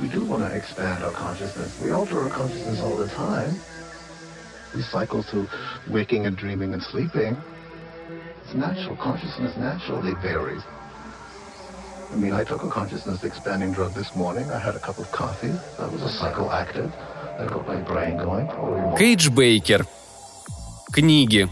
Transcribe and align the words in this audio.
We 0.00 0.08
do 0.08 0.24
want 0.24 0.42
to 0.42 0.54
expand 0.54 1.02
our 1.02 1.12
consciousness. 1.12 1.80
We 1.82 1.90
alter 1.90 2.20
our 2.20 2.30
consciousness 2.30 2.80
all 2.80 2.96
the 2.96 3.08
time. 3.08 3.54
We 4.74 4.82
cycle 4.82 5.22
through 5.22 5.48
waking 5.90 6.26
and 6.26 6.36
dreaming 6.36 6.74
and 6.74 6.82
sleeping. 6.82 7.36
It's 8.44 8.54
natural. 8.54 8.96
Consciousness 8.96 9.56
naturally 9.56 10.14
varies. 10.20 10.62
I 12.12 12.16
mean, 12.16 12.32
I 12.32 12.44
took 12.44 12.62
a 12.62 12.70
consciousness 12.70 13.24
expanding 13.24 13.72
drug 13.72 13.94
this 13.94 14.14
morning. 14.14 14.50
I 14.50 14.58
had 14.58 14.76
a 14.76 14.78
cup 14.78 14.98
of 14.98 15.10
coffee. 15.10 15.54
That 15.78 15.90
was 15.90 16.02
a 16.02 16.12
psychoactive. 16.18 16.90
That 17.38 17.48
got 17.48 17.66
my 17.66 17.76
brain 17.76 18.16
going. 18.16 18.46
Probably 18.48 18.80
more. 18.80 18.96
Кейдж 18.98 19.28
Бейкер. 19.30 19.84
Книги. 20.92 21.48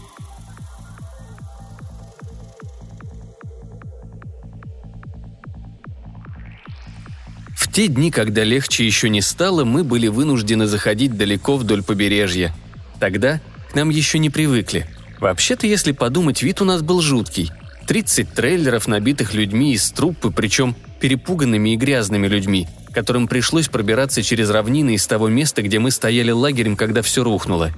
Те 7.80 7.88
дни, 7.88 8.10
когда 8.10 8.44
легче 8.44 8.84
еще 8.84 9.08
не 9.08 9.22
стало, 9.22 9.64
мы 9.64 9.84
были 9.84 10.06
вынуждены 10.06 10.66
заходить 10.66 11.16
далеко 11.16 11.56
вдоль 11.56 11.82
побережья. 11.82 12.54
Тогда 12.98 13.40
к 13.70 13.74
нам 13.74 13.88
еще 13.88 14.18
не 14.18 14.28
привыкли. 14.28 14.86
Вообще-то, 15.18 15.66
если 15.66 15.92
подумать, 15.92 16.42
вид 16.42 16.60
у 16.60 16.66
нас 16.66 16.82
был 16.82 17.00
жуткий. 17.00 17.50
30 17.86 18.34
трейлеров, 18.34 18.86
набитых 18.86 19.32
людьми 19.32 19.72
из 19.72 19.90
труппы, 19.92 20.30
причем 20.30 20.76
перепуганными 21.00 21.70
и 21.72 21.76
грязными 21.76 22.26
людьми, 22.26 22.68
которым 22.92 23.26
пришлось 23.26 23.68
пробираться 23.68 24.22
через 24.22 24.50
равнины 24.50 24.96
из 24.96 25.06
того 25.06 25.28
места, 25.28 25.62
где 25.62 25.78
мы 25.78 25.90
стояли 25.90 26.32
лагерем, 26.32 26.76
когда 26.76 27.00
все 27.00 27.24
рухнуло. 27.24 27.70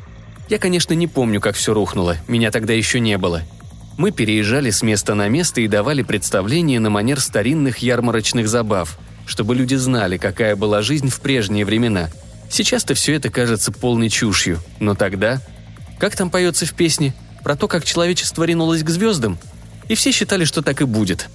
Я, 0.48 0.59
конечно, 0.59 0.95
не 0.95 1.06
помню, 1.06 1.41
как 1.41 1.55
все 1.55 1.75
рухнуло, 1.75 2.16
меня 2.27 2.50
тогда 2.50 2.73
еще 2.73 2.98
не 2.98 3.19
было. 3.19 3.42
Мы 3.97 4.11
переезжали 4.11 4.70
с 4.70 4.83
места 4.83 5.14
на 5.14 5.28
место 5.28 5.61
и 5.61 5.69
давали 5.69 6.03
представления 6.03 6.80
на 6.80 6.91
манер 6.91 7.20
старинных 7.20 7.78
ярмарочных 7.78 8.48
забав, 8.48 8.98
чтобы 9.27 9.55
люди 9.55 9.75
знали, 9.75 10.17
какая 10.17 10.57
была 10.57 10.83
жизнь 10.83 11.09
в 11.09 11.21
прежние 11.21 11.65
времена. 11.65 12.11
Сейчас-то 12.51 12.95
все 12.95 13.15
это 13.15 13.31
кажется 13.31 13.73
полной 13.73 14.09
чушью, 14.09 14.61
но 14.79 14.95
тогда... 14.95 15.41
Как 15.98 16.17
там 16.17 16.31
поется 16.31 16.67
в 16.67 16.75
песне? 16.75 17.14
Про 17.45 17.56
то, 17.56 17.69
как 17.69 17.84
человечество 17.84 18.45
ринулось 18.45 18.83
к 18.83 18.91
звездам? 18.91 19.39
И 19.89 19.95
все 19.95 20.12
считали, 20.12 20.45
что 20.45 20.62
так 20.62 20.81
и 20.81 20.84
будет. 20.84 21.29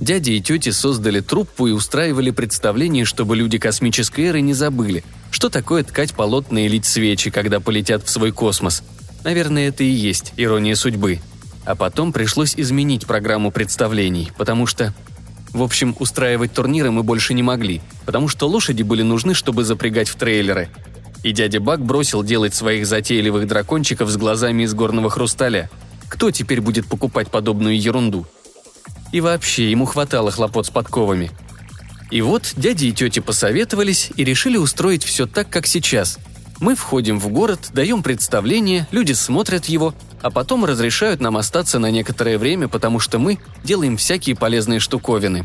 Дяди 0.00 0.32
и 0.32 0.40
тети 0.42 0.70
создали 0.70 1.20
труппу 1.20 1.68
и 1.68 1.72
устраивали 1.72 2.30
представление, 2.30 3.04
чтобы 3.04 3.36
люди 3.36 3.58
космической 3.58 4.22
эры 4.26 4.40
не 4.40 4.52
забыли, 4.52 5.04
что 5.30 5.48
такое 5.48 5.84
ткать 5.84 6.14
полотна 6.14 6.66
и 6.66 6.68
лить 6.68 6.84
свечи, 6.84 7.30
когда 7.30 7.60
полетят 7.60 8.04
в 8.04 8.10
свой 8.10 8.32
космос. 8.32 8.82
Наверное, 9.22 9.68
это 9.68 9.84
и 9.84 9.88
есть 9.88 10.32
ирония 10.36 10.74
судьбы. 10.74 11.20
А 11.64 11.74
потом 11.76 12.12
пришлось 12.12 12.54
изменить 12.56 13.06
программу 13.06 13.50
представлений, 13.50 14.30
потому 14.36 14.66
что... 14.66 14.92
В 15.54 15.62
общем, 15.62 15.94
устраивать 16.00 16.52
турниры 16.52 16.90
мы 16.90 17.04
больше 17.04 17.32
не 17.32 17.44
могли, 17.44 17.80
потому 18.04 18.26
что 18.26 18.48
лошади 18.48 18.82
были 18.82 19.02
нужны, 19.02 19.34
чтобы 19.34 19.62
запрягать 19.62 20.08
в 20.08 20.16
трейлеры. 20.16 20.68
И 21.22 21.30
дядя 21.30 21.60
Бак 21.60 21.80
бросил 21.80 22.24
делать 22.24 22.54
своих 22.54 22.86
затейливых 22.86 23.46
дракончиков 23.46 24.10
с 24.10 24.16
глазами 24.16 24.64
из 24.64 24.74
горного 24.74 25.10
хрусталя. 25.10 25.70
Кто 26.08 26.32
теперь 26.32 26.60
будет 26.60 26.86
покупать 26.86 27.30
подобную 27.30 27.80
ерунду? 27.80 28.26
И 29.12 29.20
вообще, 29.20 29.70
ему 29.70 29.84
хватало 29.84 30.32
хлопот 30.32 30.66
с 30.66 30.70
подковами. 30.70 31.30
И 32.10 32.20
вот 32.20 32.52
дяди 32.56 32.86
и 32.86 32.92
тети 32.92 33.20
посоветовались 33.20 34.10
и 34.16 34.24
решили 34.24 34.56
устроить 34.56 35.04
все 35.04 35.26
так, 35.26 35.50
как 35.50 35.68
сейчас. 35.68 36.18
Мы 36.64 36.76
входим 36.76 37.20
в 37.20 37.28
город, 37.28 37.68
даем 37.74 38.02
представление, 38.02 38.88
люди 38.90 39.12
смотрят 39.12 39.66
его, 39.66 39.92
а 40.22 40.30
потом 40.30 40.64
разрешают 40.64 41.20
нам 41.20 41.36
остаться 41.36 41.78
на 41.78 41.90
некоторое 41.90 42.38
время, 42.38 42.68
потому 42.68 43.00
что 43.00 43.18
мы 43.18 43.38
делаем 43.62 43.98
всякие 43.98 44.34
полезные 44.34 44.80
штуковины. 44.80 45.44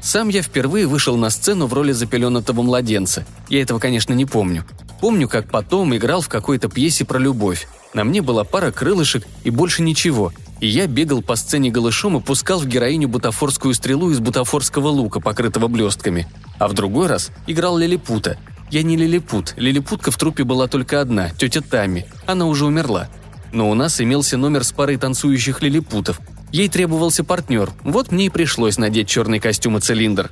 Сам 0.00 0.28
я 0.30 0.42
впервые 0.42 0.88
вышел 0.88 1.16
на 1.16 1.30
сцену 1.30 1.68
в 1.68 1.74
роли 1.74 1.92
запеленатого 1.92 2.62
младенца. 2.62 3.24
Я 3.48 3.62
этого, 3.62 3.78
конечно, 3.78 4.14
не 4.14 4.24
помню. 4.24 4.64
Помню, 5.00 5.28
как 5.28 5.48
потом 5.48 5.94
играл 5.94 6.22
в 6.22 6.28
какой-то 6.28 6.68
пьесе 6.68 7.04
про 7.04 7.20
любовь. 7.20 7.68
На 7.94 8.02
мне 8.02 8.20
была 8.20 8.42
пара 8.42 8.72
крылышек 8.72 9.28
и 9.44 9.50
больше 9.50 9.82
ничего. 9.82 10.32
И 10.58 10.66
я 10.66 10.88
бегал 10.88 11.22
по 11.22 11.36
сцене 11.36 11.70
голышом 11.70 12.16
и 12.16 12.20
пускал 12.20 12.58
в 12.58 12.66
героиню 12.66 13.06
бутафорскую 13.08 13.74
стрелу 13.74 14.10
из 14.10 14.18
бутафорского 14.18 14.88
лука, 14.88 15.20
покрытого 15.20 15.68
блестками. 15.68 16.26
А 16.58 16.66
в 16.66 16.72
другой 16.72 17.06
раз 17.06 17.30
играл 17.46 17.78
лилипута. 17.78 18.38
Я 18.70 18.82
не 18.82 18.96
лилипут, 18.96 19.54
лилипутка 19.56 20.10
в 20.10 20.16
трупе 20.16 20.44
была 20.44 20.68
только 20.68 21.00
одна, 21.00 21.30
тетя 21.30 21.62
Тами. 21.62 22.06
Она 22.26 22.46
уже 22.46 22.66
умерла. 22.66 23.08
Но 23.52 23.70
у 23.70 23.74
нас 23.74 24.00
имелся 24.00 24.36
номер 24.36 24.62
с 24.62 24.72
парой 24.72 24.98
танцующих 24.98 25.62
лилипутов. 25.62 26.20
Ей 26.52 26.68
требовался 26.68 27.24
партнер, 27.24 27.70
вот 27.82 28.10
мне 28.10 28.26
и 28.26 28.30
пришлось 28.30 28.78
надеть 28.78 29.08
черный 29.08 29.40
костюм 29.40 29.78
и 29.78 29.80
цилиндр. 29.80 30.30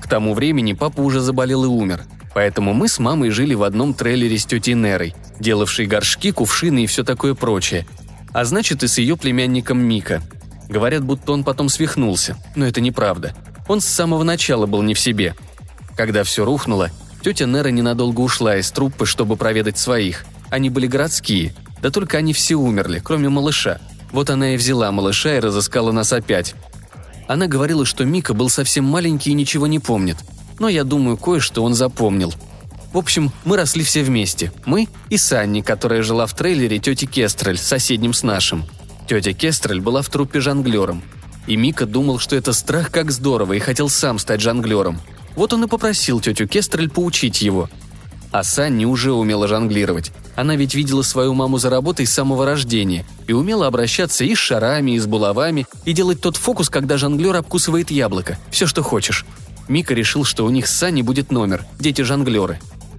К 0.00 0.08
тому 0.08 0.34
времени 0.34 0.72
папа 0.72 1.00
уже 1.00 1.20
заболел 1.20 1.64
и 1.64 1.68
умер. 1.68 2.02
Поэтому 2.34 2.72
мы 2.72 2.88
с 2.88 2.98
мамой 2.98 3.30
жили 3.30 3.54
в 3.54 3.62
одном 3.62 3.94
трейлере 3.94 4.38
с 4.38 4.46
тетей 4.46 4.74
Нерой, 4.74 5.14
делавшей 5.38 5.86
горшки, 5.86 6.32
кувшины 6.32 6.84
и 6.84 6.86
все 6.86 7.04
такое 7.04 7.34
прочее. 7.34 7.86
А 8.32 8.44
значит 8.44 8.82
и 8.82 8.88
с 8.88 8.98
ее 8.98 9.16
племянником 9.16 9.78
Мика. 9.78 10.22
Говорят, 10.68 11.04
будто 11.04 11.32
он 11.32 11.44
потом 11.44 11.68
свихнулся, 11.68 12.36
но 12.56 12.66
это 12.66 12.80
неправда. 12.80 13.34
Он 13.68 13.80
с 13.80 13.86
самого 13.86 14.22
начала 14.22 14.66
был 14.66 14.82
не 14.82 14.94
в 14.94 15.00
себе. 15.00 15.34
Когда 15.96 16.24
все 16.24 16.44
рухнуло, 16.44 16.90
тетя 17.22 17.46
Нера 17.46 17.68
ненадолго 17.68 18.20
ушла 18.20 18.56
из 18.56 18.70
труппы, 18.70 19.06
чтобы 19.06 19.36
проведать 19.36 19.78
своих. 19.78 20.24
Они 20.50 20.68
были 20.68 20.86
городские, 20.86 21.54
да 21.80 21.90
только 21.90 22.18
они 22.18 22.32
все 22.32 22.56
умерли, 22.56 23.00
кроме 23.02 23.28
малыша. 23.28 23.78
Вот 24.10 24.28
она 24.28 24.54
и 24.54 24.56
взяла 24.56 24.92
малыша 24.92 25.36
и 25.36 25.40
разыскала 25.40 25.92
нас 25.92 26.12
опять. 26.12 26.54
Она 27.28 27.46
говорила, 27.46 27.86
что 27.86 28.04
Мика 28.04 28.34
был 28.34 28.50
совсем 28.50 28.84
маленький 28.84 29.30
и 29.30 29.34
ничего 29.34 29.66
не 29.66 29.78
помнит. 29.78 30.18
Но 30.58 30.68
я 30.68 30.84
думаю, 30.84 31.16
кое-что 31.16 31.64
он 31.64 31.74
запомнил. 31.74 32.34
В 32.92 32.98
общем, 32.98 33.32
мы 33.44 33.56
росли 33.56 33.82
все 33.82 34.02
вместе. 34.02 34.52
Мы 34.66 34.86
и 35.08 35.16
Санни, 35.16 35.62
которая 35.62 36.02
жила 36.02 36.26
в 36.26 36.34
трейлере 36.34 36.78
тети 36.78 37.06
Кестрель, 37.06 37.56
соседнем 37.56 38.12
с 38.12 38.22
нашим. 38.22 38.66
Тетя 39.08 39.32
Кестрель 39.32 39.80
была 39.80 40.02
в 40.02 40.10
труппе 40.10 40.40
жонглером. 40.40 41.02
И 41.46 41.56
Мика 41.56 41.86
думал, 41.86 42.18
что 42.18 42.36
это 42.36 42.52
страх 42.52 42.90
как 42.90 43.10
здорово 43.10 43.54
и 43.54 43.58
хотел 43.60 43.88
сам 43.88 44.18
стать 44.18 44.42
жонглером. 44.42 45.00
Вот 45.36 45.52
он 45.52 45.64
и 45.64 45.68
попросил 45.68 46.20
тетю 46.20 46.46
Кестрель 46.46 46.90
поучить 46.90 47.42
его. 47.42 47.68
А 48.30 48.44
Санни 48.44 48.86
уже 48.86 49.12
умела 49.12 49.46
жонглировать. 49.46 50.10
Она 50.36 50.56
ведь 50.56 50.74
видела 50.74 51.02
свою 51.02 51.34
маму 51.34 51.58
за 51.58 51.68
работой 51.68 52.06
с 52.06 52.12
самого 52.12 52.46
рождения 52.46 53.04
и 53.26 53.32
умела 53.32 53.66
обращаться 53.66 54.24
и 54.24 54.34
с 54.34 54.38
шарами, 54.38 54.92
и 54.92 54.98
с 54.98 55.06
булавами, 55.06 55.66
и 55.84 55.92
делать 55.92 56.22
тот 56.22 56.36
фокус, 56.36 56.70
когда 56.70 56.96
жонглер 56.96 57.36
обкусывает 57.36 57.90
яблоко. 57.90 58.38
Все, 58.50 58.66
что 58.66 58.82
хочешь. 58.82 59.26
Мика 59.68 59.92
решил, 59.94 60.24
что 60.24 60.46
у 60.46 60.50
них 60.50 60.66
с 60.66 60.76
Санни 60.76 61.02
будет 61.02 61.30
номер 61.30 61.66
«Дети-жонглеры». 61.78 62.58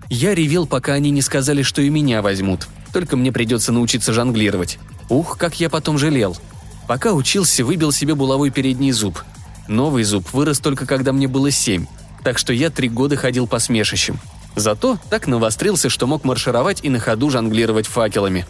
Я 0.09 0.35
ревел, 0.35 0.67
пока 0.67 0.93
они 0.93 1.09
не 1.09 1.23
сказали, 1.23 1.63
что 1.63 1.81
и 1.81 1.89
меня 1.89 2.21
возьмут. 2.21 2.67
Только 2.93 3.17
мне 3.17 3.31
придется 3.31 3.71
научиться 3.71 4.13
жонглировать. 4.13 4.77
Ух, 5.09 5.37
как 5.39 5.59
я 5.59 5.69
потом 5.69 5.97
жалел. 5.97 6.37
Пока 6.87 7.13
учился, 7.13 7.65
выбил 7.65 7.91
себе 7.91 8.13
булавой 8.13 8.51
передний 8.51 8.91
зуб. 8.91 9.23
Новый 9.67 10.03
зуб 10.03 10.31
вырос 10.33 10.59
только 10.59 10.85
когда 10.85 11.11
мне 11.13 11.27
было 11.27 11.49
семь. 11.49 11.87
Так 12.23 12.37
что 12.37 12.53
я 12.53 12.69
три 12.69 12.89
года 12.89 13.15
ходил 13.15 13.47
по 13.47 13.59
смешищам. 13.59 14.19
Зато 14.55 14.97
так 15.09 15.27
навострился, 15.27 15.89
что 15.89 16.07
мог 16.07 16.23
маршировать 16.23 16.79
и 16.83 16.89
на 16.89 16.99
ходу 16.99 17.29
жонглировать 17.29 17.87
факелами. 17.87 18.45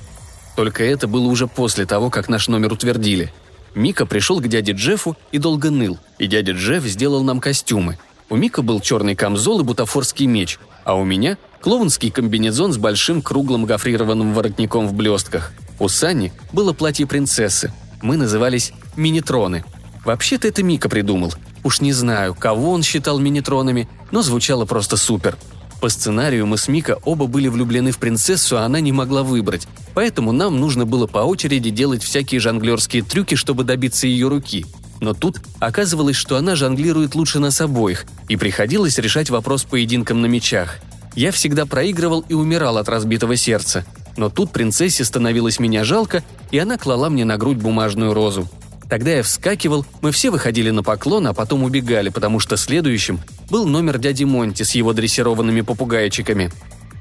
Только 0.55 0.83
это 0.83 1.07
было 1.07 1.27
уже 1.27 1.47
после 1.47 1.85
того, 1.85 2.09
как 2.09 2.29
наш 2.29 2.47
номер 2.47 2.73
утвердили. 2.73 3.33
Мика 3.73 4.05
пришел 4.05 4.39
к 4.39 4.47
дяде 4.47 4.73
Джеффу 4.73 5.17
и 5.31 5.39
долго 5.39 5.71
ныл, 5.71 5.97
и 6.19 6.27
дядя 6.27 6.51
Джефф 6.51 6.83
сделал 6.83 7.23
нам 7.23 7.39
костюмы. 7.39 7.97
У 8.29 8.35
Мика 8.35 8.61
был 8.61 8.79
черный 8.79 9.15
камзол 9.15 9.61
и 9.61 9.63
бутафорский 9.63 10.27
меч, 10.27 10.59
а 10.83 10.95
у 10.95 11.03
меня– 11.03 11.37
клоунский 11.63 12.11
комбинезон 12.11 12.73
с 12.73 12.77
большим 12.77 13.21
круглым 13.21 13.65
гофрированным 13.65 14.33
воротником 14.33 14.87
в 14.87 14.93
блестках. 14.93 15.53
У 15.79 15.87
Сани 15.87 16.33
было 16.51 16.73
платье 16.73 17.07
принцессы. 17.07 17.73
Мы 18.01 18.17
назывались 18.17 18.73
«минитроны». 18.97 19.63
Вообще-то 20.05 20.47
это 20.47 20.63
Мика 20.63 20.89
придумал. 20.89 21.33
Уж 21.63 21.81
не 21.81 21.93
знаю, 21.93 22.35
кого 22.35 22.71
он 22.71 22.83
считал 22.83 23.19
минитронами, 23.19 23.87
но 24.11 24.21
звучало 24.21 24.65
просто 24.65 24.97
супер– 24.97 25.37
по 25.83 25.89
сценарию 25.89 26.47
мы 26.47 26.57
с 26.57 26.69
Мика 26.69 26.97
оба 27.03 27.27
были 27.27 27.49
влюблены 27.49 27.91
в 27.91 27.97
принцессу, 27.97 28.57
а 28.57 28.61
она 28.61 28.79
не 28.79 28.93
могла 28.93 29.21
выбрать. 29.21 29.67
Поэтому 29.93 30.31
нам 30.31 30.57
нужно 30.57 30.85
было 30.85 31.07
по 31.07 31.17
очереди 31.17 31.71
делать 31.71 32.01
всякие 32.01 32.39
жонглерские 32.39 33.03
трюки, 33.03 33.35
чтобы 33.35 33.65
добиться 33.65 34.07
ее 34.07 34.29
руки. 34.29 34.65
Но 35.01 35.13
тут 35.13 35.41
оказывалось, 35.59 36.15
что 36.15 36.37
она 36.37 36.55
жонглирует 36.55 37.15
лучше 37.15 37.39
нас 37.39 37.59
обоих, 37.59 38.05
и 38.29 38.37
приходилось 38.37 38.97
решать 38.97 39.29
вопрос 39.29 39.65
поединком 39.65 40.21
на 40.21 40.27
мечах. 40.27 40.77
Я 41.15 41.33
всегда 41.33 41.65
проигрывал 41.65 42.23
и 42.29 42.33
умирал 42.33 42.77
от 42.77 42.87
разбитого 42.87 43.35
сердца. 43.35 43.85
Но 44.15 44.29
тут 44.29 44.53
принцессе 44.53 45.03
становилось 45.03 45.59
меня 45.59 45.83
жалко, 45.83 46.23
и 46.51 46.59
она 46.59 46.77
клала 46.77 47.09
мне 47.09 47.25
на 47.25 47.35
грудь 47.35 47.57
бумажную 47.57 48.13
розу. 48.13 48.47
Тогда 48.89 49.11
я 49.11 49.23
вскакивал, 49.23 49.85
мы 50.01 50.11
все 50.11 50.29
выходили 50.29 50.69
на 50.69 50.83
поклон, 50.83 51.27
а 51.27 51.33
потом 51.33 51.63
убегали, 51.63 52.09
потому 52.09 52.39
что 52.39 52.57
следующим 52.57 53.19
был 53.49 53.65
номер 53.65 53.97
дяди 53.97 54.23
Монти 54.23 54.63
с 54.63 54.71
его 54.75 54.93
дрессированными 54.93 55.61
попугайчиками. 55.61 56.51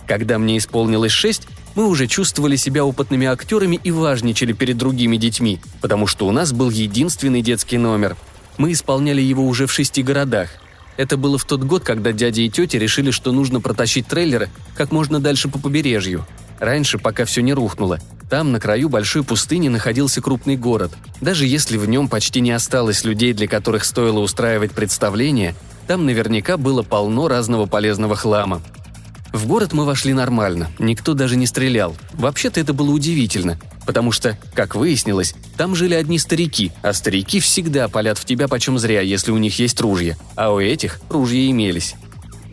Когда 0.07 0.39
мне 0.39 0.59
исполнилось 0.59 1.13
шесть, 1.13 1.49
мы 1.75 1.87
уже 1.87 2.07
чувствовали 2.07 2.57
себя 2.57 2.85
опытными 2.85 3.27
актерами 3.27 3.81
и 3.83 3.91
важничали 3.91 4.53
перед 4.53 4.77
другими 4.77 5.17
детьми, 5.17 5.61
потому 5.81 6.07
что 6.07 6.27
у 6.27 6.33
нас 6.33 6.53
был 6.53 6.71
единственный 6.71 7.43
детский 7.43 7.79
номер. 7.79 8.17
Мы 8.59 8.73
исполняли 8.73 9.21
его 9.21 9.47
уже 9.47 9.67
в 9.67 9.73
шести 9.73 10.03
городах. 10.03 10.51
Это 10.97 11.17
было 11.17 11.39
в 11.39 11.45
тот 11.45 11.63
год, 11.63 11.85
когда 11.85 12.13
дядя 12.13 12.43
и 12.43 12.51
тетя 12.51 12.79
решили, 12.79 13.11
что 13.11 13.33
нужно 13.33 13.61
протащить 13.61 14.07
трейлеры 14.07 14.51
как 14.77 14.93
можно 14.93 15.21
дальше 15.21 15.49
по 15.49 15.59
побережью. 15.59 16.27
Раньше, 16.61 16.99
пока 16.99 17.25
все 17.25 17.41
не 17.41 17.55
рухнуло. 17.55 17.99
Там, 18.33 18.51
на 18.51 18.61
краю 18.61 18.89
большой 18.89 19.25
пустыни, 19.25 19.69
находился 19.69 20.23
крупный 20.23 20.57
город. 20.57 20.91
Даже 21.21 21.45
если 21.45 21.77
в 21.77 21.87
нем 21.87 22.09
почти 22.09 22.41
не 22.41 22.53
осталось 22.53 23.05
людей, 23.05 23.35
для 23.35 23.47
которых 23.47 23.85
стоило 23.85 24.21
устраивать 24.21 24.73
представление, 24.73 25.55
там 25.87 26.07
наверняка 26.07 26.57
было 26.57 26.83
полно 26.83 27.29
разного 27.29 27.67
полезного 27.67 28.17
хлама. 28.17 28.63
В 29.35 29.47
город 29.47 29.75
мы 29.75 29.85
вошли 29.85 30.15
нормально, 30.15 30.71
никто 30.79 31.13
даже 31.13 31.37
не 31.37 31.45
стрелял. 31.45 31.95
Вообще-то 32.15 32.59
это 32.59 32.73
было 32.73 32.91
удивительно, 32.93 33.59
потому 33.85 34.13
что, 34.13 34.39
как 34.55 34.77
выяснилось, 34.77 35.35
там 35.59 35.75
жили 35.75 35.93
одни 35.93 36.19
старики, 36.19 36.73
а 36.81 36.95
старики 36.95 37.39
всегда 37.39 37.87
палят 37.89 38.17
в 38.17 38.25
тебя 38.25 38.49
почем 38.49 38.79
зря, 38.79 39.03
если 39.03 39.31
у 39.31 39.37
них 39.37 39.59
есть 39.59 39.79
ружья, 39.79 40.17
а 40.37 40.55
у 40.55 40.59
этих 40.59 41.01
ружья 41.11 41.51
имелись. 41.51 41.97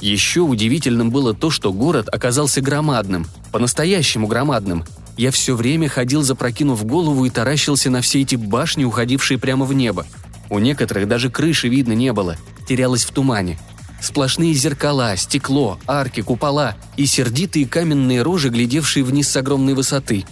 Еще 0.01 0.41
удивительным 0.41 1.09
было 1.09 1.33
то, 1.33 1.49
что 1.49 1.71
город 1.71 2.09
оказался 2.11 2.59
громадным, 2.59 3.27
по-настоящему 3.53 4.27
громадным. 4.27 4.83
Я 5.19 5.31
все 5.31 5.53
время 5.53 5.89
ходил, 5.89 6.21
запрокинув 6.21 6.85
голову 6.85 7.25
и 7.25 7.29
таращился 7.29 7.89
на 7.89 7.99
все 7.99 8.21
эти 8.21 8.37
башни, 8.37 8.85
уходившие 8.85 9.37
прямо 9.37 9.65
в 9.65 9.73
небо. 9.73 10.07
У 10.49 10.59
некоторых 10.59 11.09
даже 11.09 11.29
крыши 11.29 11.67
видно 11.67 11.91
не 11.91 12.13
было, 12.13 12.37
терялась 12.65 13.03
в 13.03 13.11
тумане. 13.11 13.59
Сплошные 14.01 14.53
зеркала, 14.53 15.17
стекло, 15.17 15.77
арки, 15.85 16.21
купола 16.21 16.77
и 16.95 17.05
сердитые 17.05 17.67
каменные 17.67 18.21
рожи, 18.21 18.47
глядевшие 18.47 19.03
вниз 19.03 19.27
с 19.27 19.35
огромной 19.35 19.73
высоты. 19.73 20.23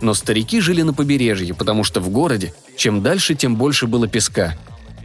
Но 0.00 0.14
старики 0.14 0.60
жили 0.60 0.80
на 0.80 0.94
побережье, 0.94 1.52
потому 1.52 1.84
что 1.84 2.00
в 2.00 2.08
городе 2.08 2.54
чем 2.74 3.02
дальше, 3.02 3.34
тем 3.34 3.56
больше 3.56 3.86
было 3.86 4.08
песка. 4.08 4.56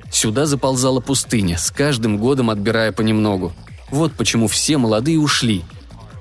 Сюда 0.09 0.45
заползала 0.45 1.01
пустыня, 1.01 1.57
с 1.57 1.69
каждым 1.69 2.18
годом 2.18 2.50
отбирая 2.50 2.94
понемногу. 2.94 3.51
Вот 3.89 4.13
почему 4.13 4.47
все 4.47 4.77
молодые 4.77 5.19
ушли. 5.19 5.65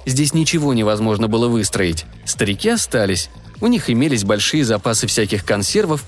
Здесь 0.06 0.32
ничего 0.32 0.72
невозможно 0.72 1.28
было 1.28 1.48
выстроить. 1.48 2.06
Старики 2.24 2.70
остались. 2.70 3.28
У 3.60 3.66
них 3.66 3.90
имелись 3.90 4.24
большие 4.24 4.64
запасы 4.64 5.06
всяких 5.06 5.44
консервов, 5.44 6.04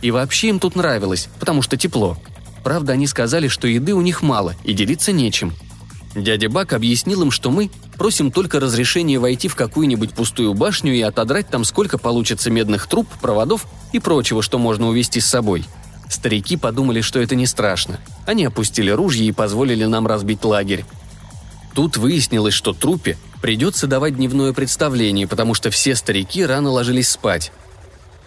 и 0.00 0.10
вообще 0.10 0.48
им 0.48 0.60
тут 0.60 0.76
нравилось, 0.76 1.28
потому 1.38 1.60
что 1.60 1.76
тепло– 1.76 2.16
Правда, 2.62 2.92
они 2.92 3.06
сказали, 3.06 3.48
что 3.48 3.66
еды 3.66 3.94
у 3.94 4.00
них 4.00 4.22
мало 4.22 4.54
и 4.64 4.72
делиться 4.72 5.12
нечем. 5.12 5.52
Дядя 6.14 6.48
Бак 6.48 6.72
объяснил 6.72 7.22
им, 7.22 7.30
что 7.30 7.50
мы 7.50 7.70
просим 7.96 8.32
только 8.32 8.58
разрешения 8.58 9.18
войти 9.18 9.48
в 9.48 9.54
какую-нибудь 9.54 10.12
пустую 10.12 10.54
башню 10.54 10.92
и 10.92 11.00
отодрать 11.00 11.48
там 11.48 11.64
сколько 11.64 11.98
получится 11.98 12.50
медных 12.50 12.88
труб, 12.88 13.06
проводов 13.20 13.66
и 13.92 14.00
прочего, 14.00 14.42
что 14.42 14.58
можно 14.58 14.88
увезти 14.88 15.20
с 15.20 15.26
собой. 15.26 15.64
Старики 16.08 16.56
подумали, 16.56 17.00
что 17.00 17.20
это 17.20 17.36
не 17.36 17.46
страшно. 17.46 18.00
Они 18.26 18.44
опустили 18.44 18.90
ружья 18.90 19.24
и 19.24 19.32
позволили 19.32 19.84
нам 19.84 20.08
разбить 20.08 20.44
лагерь. 20.44 20.84
Тут 21.74 21.96
выяснилось, 21.96 22.54
что 22.54 22.72
трупе 22.72 23.16
придется 23.40 23.86
давать 23.86 24.16
дневное 24.16 24.52
представление, 24.52 25.26
потому 25.26 25.54
что 25.54 25.70
все 25.70 25.94
старики 25.94 26.44
рано 26.44 26.70
ложились 26.70 27.08
спать. 27.08 27.52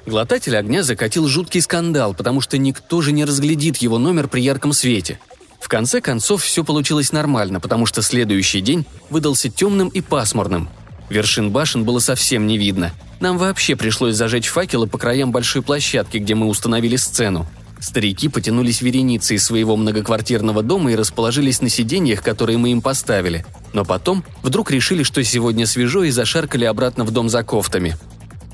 Глотатель 0.05 0.57
огня 0.57 0.83
закатил 0.83 1.27
жуткий 1.27 1.61
скандал, 1.61 2.13
потому 2.13 2.41
что 2.41 2.57
никто 2.57 3.01
же 3.01 3.11
не 3.11 3.23
разглядит 3.23 3.77
его 3.77 3.97
номер 3.97 4.27
при 4.27 4.41
ярком 4.41 4.73
свете. 4.73 5.19
В 5.61 5.69
конце 5.69 6.01
концов, 6.01 6.43
все 6.43 6.65
получилось 6.65 7.13
нормально, 7.13 7.61
потому 7.61 7.85
что 7.85 8.01
следующий 8.01 8.59
день 8.59 8.85
выдался 9.09 9.49
темным 9.49 9.87
и 9.87 10.01
пасмурным. 10.01 10.69
Вершин 11.09 11.51
башен 11.51 11.85
было 11.85 11.99
совсем 11.99 12.47
не 12.47 12.57
видно. 12.57 12.91
Нам 13.21 13.37
вообще 13.37 13.77
пришлось 13.77 14.15
зажечь 14.15 14.47
факелы 14.47 14.87
по 14.87 14.97
краям 14.97 15.31
большой 15.31 15.61
площадки, 15.61 16.17
где 16.17 16.35
мы 16.35 16.47
установили 16.47 16.97
сцену. 16.97 17.47
Старики 17.79 18.27
потянулись 18.27 18.81
вереницей 18.81 19.39
своего 19.39 19.77
многоквартирного 19.77 20.63
дома 20.63 20.91
и 20.91 20.95
расположились 20.95 21.61
на 21.61 21.69
сиденьях, 21.69 22.23
которые 22.23 22.57
мы 22.57 22.71
им 22.71 22.81
поставили. 22.81 23.45
Но 23.73 23.83
потом 23.83 24.23
вдруг 24.41 24.71
решили, 24.71 25.03
что 25.03 25.23
сегодня 25.23 25.65
свежо 25.65 26.03
и 26.03 26.11
зашаркали 26.11 26.65
обратно 26.65 27.03
в 27.03 27.11
дом 27.11 27.29
за 27.29 27.43
кофтами– 27.43 27.97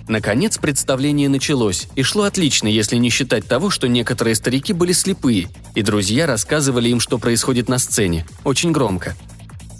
Наконец 0.09 0.57
представление 0.57 1.29
началось, 1.29 1.87
и 1.93 2.01
шло 2.01 2.23
отлично, 2.23 2.67
если 2.67 2.95
не 2.95 3.11
считать 3.11 3.45
того, 3.47 3.69
что 3.69 3.87
некоторые 3.87 4.33
старики 4.33 4.73
были 4.73 4.91
слепые, 4.91 5.49
и 5.75 5.83
друзья 5.83 6.25
рассказывали 6.25 6.89
им, 6.89 6.99
что 6.99 7.19
происходит 7.19 7.69
на 7.69 7.77
сцене, 7.77 8.25
очень 8.43 8.71
громко. 8.71 9.15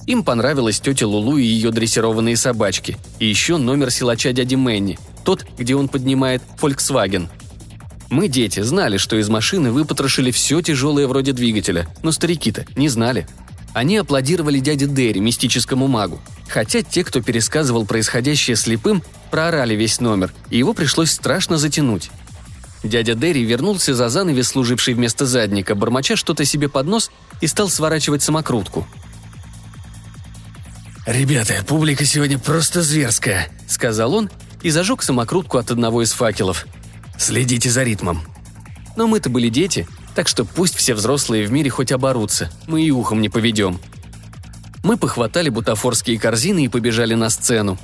Им 0.05 0.23
понравилась 0.23 0.79
тетя 0.79 1.07
Лулу 1.07 1.37
и 1.37 1.43
ее 1.43 1.71
дрессированные 1.71 2.37
собачки, 2.37 2.97
и 3.17 3.25
еще 3.25 3.57
номер 3.57 3.89
силача 3.89 4.31
дяди 4.31 4.53
Мэнни, 4.53 4.99
тот, 5.25 5.47
где 5.57 5.75
он 5.75 5.87
поднимает 5.87 6.43
Volkswagen. 6.61 7.27
Мы, 8.11 8.27
дети, 8.27 8.59
знали, 8.59 8.97
что 8.97 9.15
из 9.15 9.29
машины 9.29 9.71
выпотрошили 9.71 10.29
все 10.29 10.61
тяжелое 10.61 11.07
вроде 11.07 11.33
двигателя, 11.33 11.87
но 12.03 12.11
старики-то 12.11 12.67
не 12.75 12.87
знали. 12.87 13.27
Они 13.73 13.97
аплодировали 13.97 14.59
дяде 14.59 14.87
Дерри, 14.87 15.19
мистическому 15.19 15.87
магу. 15.87 16.19
Хотя 16.47 16.81
те, 16.81 17.03
кто 17.03 17.21
пересказывал 17.21 17.85
происходящее 17.85 18.55
слепым, 18.55 19.03
проорали 19.29 19.75
весь 19.75 19.99
номер, 19.99 20.33
и 20.49 20.57
его 20.57 20.73
пришлось 20.73 21.11
страшно 21.11 21.57
затянуть. 21.57 22.09
Дядя 22.83 23.13
Дерри 23.13 23.43
вернулся 23.43 23.93
за 23.93 24.09
занавес, 24.09 24.47
служивший 24.47 24.93
вместо 24.93 25.25
задника, 25.25 25.75
бормоча 25.75 26.15
что-то 26.15 26.45
себе 26.45 26.69
под 26.69 26.87
нос 26.87 27.11
и 27.41 27.47
стал 27.47 27.69
сворачивать 27.69 28.23
самокрутку. 28.23 28.87
«Ребята, 31.05 31.63
публика 31.67 32.05
сегодня 32.05 32.39
просто 32.39 32.81
зверская»,— 32.81 33.49
сказал 33.67 34.13
он 34.13 34.29
и 34.61 34.69
зажег 34.69 35.01
самокрутку 35.01 35.57
от 35.57 35.71
одного 35.71 36.03
из 36.03 36.11
факелов. 36.11 36.65
«Следите 37.17 37.69
за 37.69 37.83
ритмом». 37.83 38.21
Но 38.95 39.07
мы-то 39.07 39.29
были 39.29 39.49
дети, 39.49 39.87
так 40.19 40.27
что 40.27 40.43
пусть 40.43 40.75
все 40.75 40.95
взрослые 40.95 41.47
в 41.47 41.51
мире 41.53 41.69
хоть 41.69 41.93
оборутся, 41.93 42.51
мы 42.67 42.83
и 42.83 42.91
ухом 42.91 43.21
не 43.21 43.29
поведем. 43.29 43.79
Мы 44.83 44.97
похватали 44.97 45.47
бутафорские 45.47 46.19
корзины 46.19 46.65
и 46.65 46.67
побежали 46.67 47.13
на 47.13 47.29
сцену. 47.29 47.77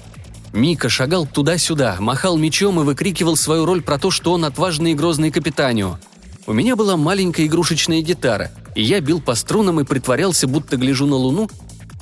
Мика 0.51 0.89
шагал 0.89 1.25
туда-сюда, 1.25 1.95
махал 2.01 2.35
мечом 2.35 2.81
и 2.81 2.83
выкрикивал 2.83 3.37
свою 3.37 3.65
роль 3.65 3.81
про 3.81 3.97
то, 3.97 4.11
что 4.11 4.33
он 4.33 4.43
отважный 4.43 4.91
и 4.91 4.95
грозный 4.95 5.31
капитанио. 5.31 5.97
У 6.45 6.51
меня 6.51 6.75
была 6.75 6.97
маленькая 6.97 7.45
игрушечная 7.45 8.01
гитара, 8.01 8.51
и 8.75 8.83
я 8.83 8.99
бил 8.99 9.21
по 9.21 9.33
струнам 9.33 9.79
и 9.79 9.85
притворялся, 9.85 10.45
будто 10.45 10.75
гляжу 10.75 11.05
на 11.05 11.15
луну, 11.15 11.49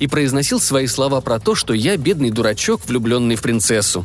и 0.00 0.08
произносил 0.08 0.58
свои 0.58 0.88
слова 0.88 1.20
про 1.20 1.38
то, 1.38 1.54
что 1.54 1.74
я 1.74 1.96
бедный 1.96 2.32
дурачок, 2.32 2.80
влюбленный 2.88 3.36
в 3.36 3.42
принцессу. 3.42 4.04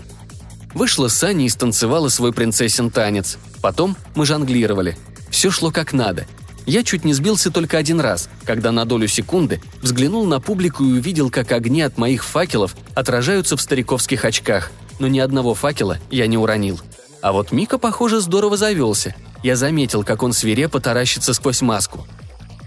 Вышла 0.76 1.08
Саня 1.08 1.48
и 1.48 1.50
станцевала 1.50 2.10
свой 2.10 2.34
принцессин 2.34 2.92
танец. 2.92 3.40
Потом 3.64 3.98
мы 4.14 4.28
жонглировали. 4.28 4.96
Все 5.30 5.52
шло 5.52 5.72
как 5.72 5.94
надо. 5.94 6.26
Я 6.66 6.84
чуть 6.84 7.04
не 7.04 7.14
сбился 7.14 7.50
только 7.50 7.78
один 7.78 8.00
раз, 8.00 8.30
когда 8.46 8.72
на 8.72 8.86
долю 8.86 9.08
секунды 9.08 9.60
взглянул 9.82 10.26
на 10.26 10.40
публику 10.40 10.84
и 10.84 11.00
увидел, 11.00 11.32
как 11.32 11.52
огни 11.52 11.82
от 11.82 11.98
моих 11.98 12.24
факелов 12.24 12.76
отражаются 12.94 13.58
в 13.58 13.62
стариковских 13.62 14.24
очках, 14.24 14.72
но 15.00 15.08
ни 15.08 15.20
одного 15.20 15.56
факела 15.56 15.98
я 16.12 16.28
не 16.28 16.38
уронил. 16.38 16.80
А 17.22 17.32
вот 17.32 17.52
Мика, 17.52 17.80
похоже, 17.80 18.22
здорово 18.22 18.56
завелся. 18.56 19.16
Я 19.42 19.56
заметил, 19.56 20.04
как 20.04 20.22
он 20.22 20.32
свирепо 20.32 20.80
таращится 20.80 21.34
сквозь 21.34 21.62
маску. 21.62 22.06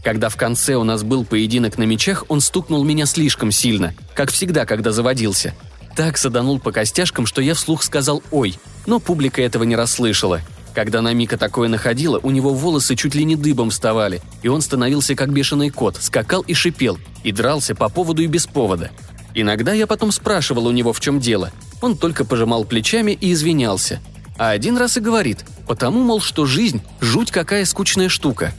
Когда 0.02 0.28
в 0.30 0.36
конце 0.36 0.74
у 0.74 0.82
нас 0.82 1.04
был 1.04 1.24
поединок 1.24 1.78
на 1.78 1.84
мечах, 1.84 2.24
он 2.28 2.40
стукнул 2.40 2.82
меня 2.82 3.06
слишком 3.06 3.52
сильно, 3.52 3.94
как 4.14 4.32
всегда, 4.32 4.66
когда 4.66 4.90
заводился. 4.90 5.54
Так 5.94 6.16
саданул 6.16 6.58
по 6.58 6.72
костяшкам, 6.72 7.26
что 7.26 7.40
я 7.40 7.54
вслух 7.54 7.84
сказал 7.84 8.22
«Ой», 8.32 8.58
но 8.86 8.98
публика 8.98 9.40
этого 9.42 9.62
не 9.62 9.76
расслышала– 9.76 10.40
когда 10.74 11.02
Намика 11.02 11.36
такое 11.36 11.68
находила, 11.68 12.18
у 12.18 12.30
него 12.30 12.54
волосы 12.54 12.96
чуть 12.96 13.14
ли 13.14 13.24
не 13.24 13.36
дыбом 13.36 13.70
вставали, 13.70 14.22
и 14.42 14.48
он 14.48 14.62
становился 14.62 15.14
как 15.14 15.32
бешеный 15.32 15.70
кот, 15.70 15.96
скакал 16.00 16.42
и 16.42 16.54
шипел, 16.54 16.98
и 17.24 17.32
дрался 17.32 17.74
по 17.74 17.88
поводу 17.88 18.22
и 18.22 18.26
без 18.26 18.46
повода. 18.46 18.90
Иногда 19.34 19.72
я 19.72 19.86
потом 19.86 20.12
спрашивал 20.12 20.66
у 20.66 20.72
него, 20.72 20.92
в 20.92 21.00
чем 21.00 21.20
дело. 21.20 21.52
Он 21.80 21.96
только 21.96 22.24
пожимал 22.24 22.64
плечами 22.64 23.12
и 23.12 23.32
извинялся. 23.32 24.00
А 24.38 24.50
один 24.50 24.76
раз 24.76 24.96
и 24.96 25.00
говорит, 25.00 25.44
потому, 25.66 26.02
мол, 26.02 26.20
что 26.20 26.46
жизнь– 26.46 26.82
жуть 27.00 27.30
какая 27.30 27.64
скучная 27.64 28.08
штука. 28.08 28.52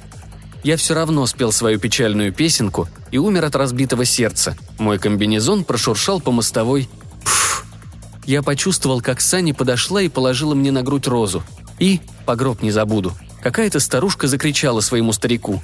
Я 0.64 0.78
все 0.78 0.94
равно 0.94 1.26
спел 1.26 1.52
свою 1.52 1.80
печальную 1.80 2.32
песенку 2.32 2.88
и 3.12 3.18
умер 3.18 3.46
от 3.46 3.56
разбитого 3.56 4.06
сердца. 4.06 4.56
Мой 4.80 4.98
комбинезон 4.98 5.64
прошуршал 5.66 6.22
по 6.22 6.32
мостовой. 6.32 6.88
Пф. 7.24 7.66
Я 8.26 8.42
почувствовал, 8.42 9.02
как 9.02 9.20
Сани 9.20 9.52
подошла 9.52 10.02
и 10.02 10.08
положила 10.08 10.56
мне 10.56 10.72
на 10.72 10.82
грудь 10.82 11.08
розу. 11.08 11.44
И, 11.84 12.00
погроб 12.26 12.62
не 12.62 12.72
забуду, 12.72 13.12
какая-то 13.42 13.82
старушка 13.82 14.30
закричала 14.30 14.80
своему 14.80 15.12
старику. 15.12 15.62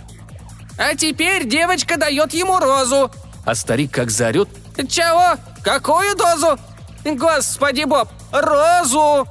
«А 0.77 0.93
теперь 0.93 1.47
девочка 1.47 1.95
дает 1.95 2.33
ему 2.33 2.59
розу!» 2.59 3.09
А 3.45 3.55
старик 3.55 3.91
как 3.93 4.11
заорет. 4.11 4.49
«Чего? 4.89 5.39
Какую 5.63 6.17
дозу? 6.17 6.59
Господи, 7.05 7.85
Боб, 7.85 8.09
розу!» 8.33 9.29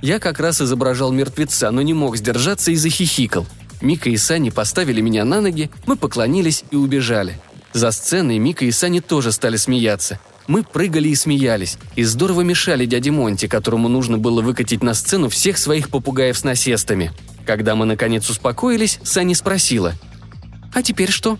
Я 0.00 0.20
как 0.20 0.38
раз 0.38 0.60
изображал 0.60 1.10
мертвеца, 1.10 1.72
но 1.72 1.82
не 1.82 1.92
мог 1.92 2.16
сдержаться 2.16 2.70
и 2.70 2.76
захихикал. 2.76 3.44
Мика 3.80 4.08
и 4.08 4.16
Сани 4.16 4.50
поставили 4.50 5.00
меня 5.00 5.24
на 5.24 5.40
ноги, 5.40 5.72
мы 5.86 5.96
поклонились 5.96 6.62
и 6.70 6.76
убежали. 6.76 7.40
За 7.72 7.90
сценой 7.90 8.38
Мика 8.38 8.64
и 8.64 8.70
Сани 8.70 9.00
тоже 9.00 9.32
стали 9.32 9.56
смеяться– 9.56 10.20
мы 10.46 10.62
прыгали 10.62 11.08
и 11.08 11.14
смеялись, 11.14 11.78
и 11.96 12.04
здорово 12.04 12.42
мешали 12.42 12.86
дяде 12.86 13.10
Монти, 13.10 13.46
которому 13.46 13.88
нужно 13.88 14.18
было 14.18 14.42
выкатить 14.42 14.82
на 14.82 14.94
сцену 14.94 15.28
всех 15.28 15.58
своих 15.58 15.88
попугаев 15.88 16.36
с 16.36 16.44
насестами. 16.44 17.12
Когда 17.46 17.74
мы 17.74 17.86
наконец 17.86 18.28
успокоились, 18.30 18.98
Сани 19.02 19.34
спросила. 19.34 19.94
«А 20.72 20.82
теперь 20.82 21.10
что?» 21.10 21.38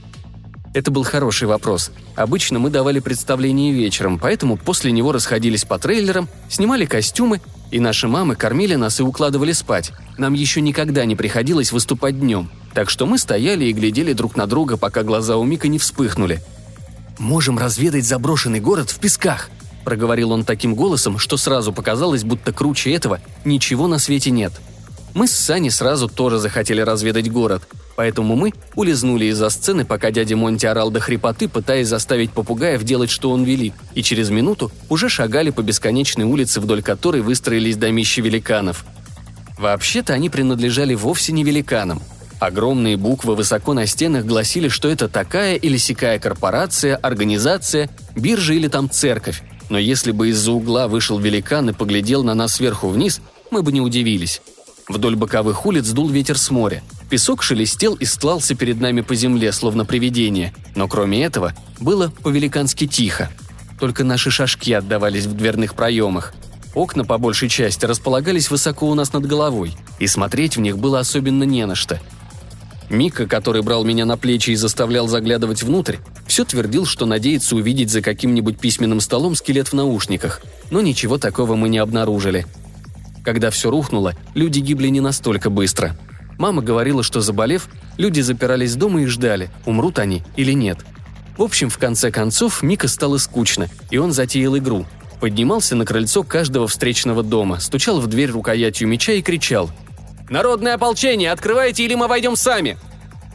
Это 0.74 0.90
был 0.90 1.04
хороший 1.04 1.48
вопрос. 1.48 1.90
Обычно 2.16 2.58
мы 2.58 2.70
давали 2.70 2.98
представление 2.98 3.72
вечером, 3.72 4.18
поэтому 4.18 4.56
после 4.56 4.90
него 4.90 5.12
расходились 5.12 5.64
по 5.64 5.78
трейлерам, 5.78 6.28
снимали 6.48 6.86
костюмы, 6.86 7.42
и 7.70 7.78
наши 7.78 8.08
мамы 8.08 8.36
кормили 8.36 8.74
нас 8.74 9.00
и 9.00 9.02
укладывали 9.02 9.52
спать. 9.52 9.92
Нам 10.16 10.32
еще 10.32 10.60
никогда 10.60 11.04
не 11.04 11.14
приходилось 11.14 11.72
выступать 11.72 12.18
днем, 12.18 12.50
так 12.74 12.88
что 12.88 13.06
мы 13.06 13.18
стояли 13.18 13.66
и 13.66 13.72
глядели 13.72 14.14
друг 14.14 14.34
на 14.34 14.46
друга, 14.46 14.78
пока 14.78 15.02
глаза 15.02 15.36
у 15.36 15.44
Мика 15.44 15.68
не 15.68 15.78
вспыхнули. 15.78 16.42
«Можем 17.18 17.58
разведать 17.58 18.04
заброшенный 18.04 18.60
город 18.60 18.90
в 18.90 18.98
песках»,– 18.98 19.50
проговорил 19.84 20.32
он 20.32 20.44
таким 20.44 20.74
голосом, 20.74 21.18
что 21.18 21.36
сразу 21.36 21.72
показалось, 21.72 22.24
будто 22.24 22.52
круче 22.52 22.92
этого 22.92 23.20
ничего 23.44 23.86
на 23.86 23.98
свете 23.98 24.30
нет. 24.30 24.52
Мы 25.14 25.26
с 25.26 25.32
Саней 25.32 25.70
сразу 25.70 26.08
тоже 26.08 26.38
захотели 26.38 26.80
разведать 26.80 27.30
город, 27.30 27.68
Поэтому 27.96 28.36
мы 28.36 28.52
улизнули 28.74 29.26
из-за 29.26 29.50
сцены, 29.50 29.84
пока 29.84 30.10
дядя 30.10 30.36
Монти 30.36 30.66
орал 30.66 30.90
до 30.90 31.00
хрипоты, 31.00 31.48
пытаясь 31.48 31.88
заставить 31.88 32.32
попугаев 32.32 32.82
делать, 32.84 33.10
что 33.10 33.30
он 33.30 33.44
велит, 33.44 33.74
и 33.94 34.02
через 34.02 34.30
минуту 34.30 34.72
уже 34.88 35.08
шагали 35.08 35.50
по 35.50 35.62
бесконечной 35.62 36.24
улице, 36.24 36.60
вдоль 36.60 36.82
которой 36.82 37.20
выстроились 37.20 37.76
домища 37.76 38.22
великанов. 38.22 38.84
Вообще-то 39.58 40.14
они 40.14 40.30
принадлежали 40.30 40.94
вовсе 40.94 41.32
не 41.32 41.44
великанам. 41.44 42.02
Огромные 42.42 42.96
буквы 42.96 43.36
высоко 43.36 43.72
на 43.72 43.86
стенах 43.86 44.24
гласили, 44.24 44.66
что 44.66 44.88
это 44.88 45.08
такая 45.08 45.54
или 45.54 45.76
сякая 45.76 46.18
корпорация, 46.18 46.96
организация, 46.96 47.88
биржа 48.16 48.52
или 48.54 48.66
там 48.66 48.90
церковь. 48.90 49.44
Но 49.68 49.78
если 49.78 50.10
бы 50.10 50.30
из-за 50.30 50.50
угла 50.50 50.88
вышел 50.88 51.20
великан 51.20 51.70
и 51.70 51.72
поглядел 51.72 52.24
на 52.24 52.34
нас 52.34 52.54
сверху 52.54 52.88
вниз, 52.88 53.20
мы 53.52 53.62
бы 53.62 53.70
не 53.70 53.80
удивились. 53.80 54.42
Вдоль 54.88 55.14
боковых 55.14 55.64
улиц 55.66 55.88
дул 55.90 56.08
ветер 56.08 56.36
с 56.36 56.50
моря. 56.50 56.82
Песок 57.08 57.44
шелестел 57.44 57.94
и 57.94 58.04
стлался 58.04 58.56
перед 58.56 58.80
нами 58.80 59.02
по 59.02 59.14
земле, 59.14 59.52
словно 59.52 59.84
привидение. 59.84 60.52
Но 60.74 60.88
кроме 60.88 61.22
этого, 61.22 61.54
было 61.78 62.08
по-великански 62.24 62.88
тихо. 62.88 63.30
Только 63.78 64.02
наши 64.02 64.32
шажки 64.32 64.72
отдавались 64.72 65.26
в 65.26 65.34
дверных 65.34 65.76
проемах. 65.76 66.34
Окна, 66.74 67.04
по 67.04 67.18
большей 67.18 67.48
части, 67.48 67.84
располагались 67.84 68.50
высоко 68.50 68.90
у 68.90 68.94
нас 68.94 69.12
над 69.12 69.26
головой, 69.26 69.76
и 70.00 70.08
смотреть 70.08 70.56
в 70.56 70.60
них 70.60 70.76
было 70.78 70.98
особенно 70.98 71.44
не 71.44 71.64
на 71.66 71.76
что. 71.76 72.00
Мика, 72.90 73.26
который 73.26 73.62
брал 73.62 73.84
меня 73.84 74.04
на 74.04 74.16
плечи 74.16 74.50
и 74.50 74.56
заставлял 74.56 75.08
заглядывать 75.08 75.62
внутрь, 75.62 75.96
все 76.26 76.44
твердил, 76.44 76.86
что 76.86 77.06
надеется 77.06 77.56
увидеть 77.56 77.90
за 77.90 78.02
каким-нибудь 78.02 78.58
письменным 78.58 79.00
столом 79.00 79.34
скелет 79.34 79.68
в 79.68 79.72
наушниках, 79.72 80.42
но 80.70 80.80
ничего 80.80 81.18
такого 81.18 81.56
мы 81.56 81.68
не 81.68 81.78
обнаружили– 81.78 82.46
когда 83.24 83.50
все 83.50 83.70
рухнуло, 83.70 84.14
люди 84.34 84.58
гибли 84.58 84.88
не 84.88 85.00
настолько 85.00 85.48
быстро. 85.48 85.96
Мама 86.38 86.62
говорила, 86.62 87.02
что 87.02 87.20
заболев, 87.20 87.68
люди 87.96 88.20
запирались 88.20 88.74
дома 88.74 89.02
и 89.02 89.06
ждали, 89.06 89.50
умрут 89.64 89.98
они 89.98 90.22
или 90.36 90.52
нет. 90.52 90.78
В 91.36 91.42
общем, 91.42 91.70
в 91.70 91.78
конце 91.78 92.10
концов, 92.10 92.62
Мика 92.62 92.88
стало 92.88 93.18
скучно, 93.18 93.68
и 93.90 93.98
он 93.98 94.12
затеял 94.12 94.56
игру. 94.58 94.86
Поднимался 95.20 95.76
на 95.76 95.84
крыльцо 95.84 96.24
каждого 96.24 96.66
встречного 96.66 97.22
дома, 97.22 97.60
стучал 97.60 98.00
в 98.00 98.08
дверь 98.08 98.30
рукоятью 98.30 98.88
меча 98.88 99.12
и 99.12 99.22
кричал 99.22 99.70
«Народное 100.30 100.74
ополчение, 100.74 101.32
открывайте 101.32 101.84
или 101.84 101.94
мы 101.94 102.08
войдем 102.08 102.36
сами!» 102.36 102.78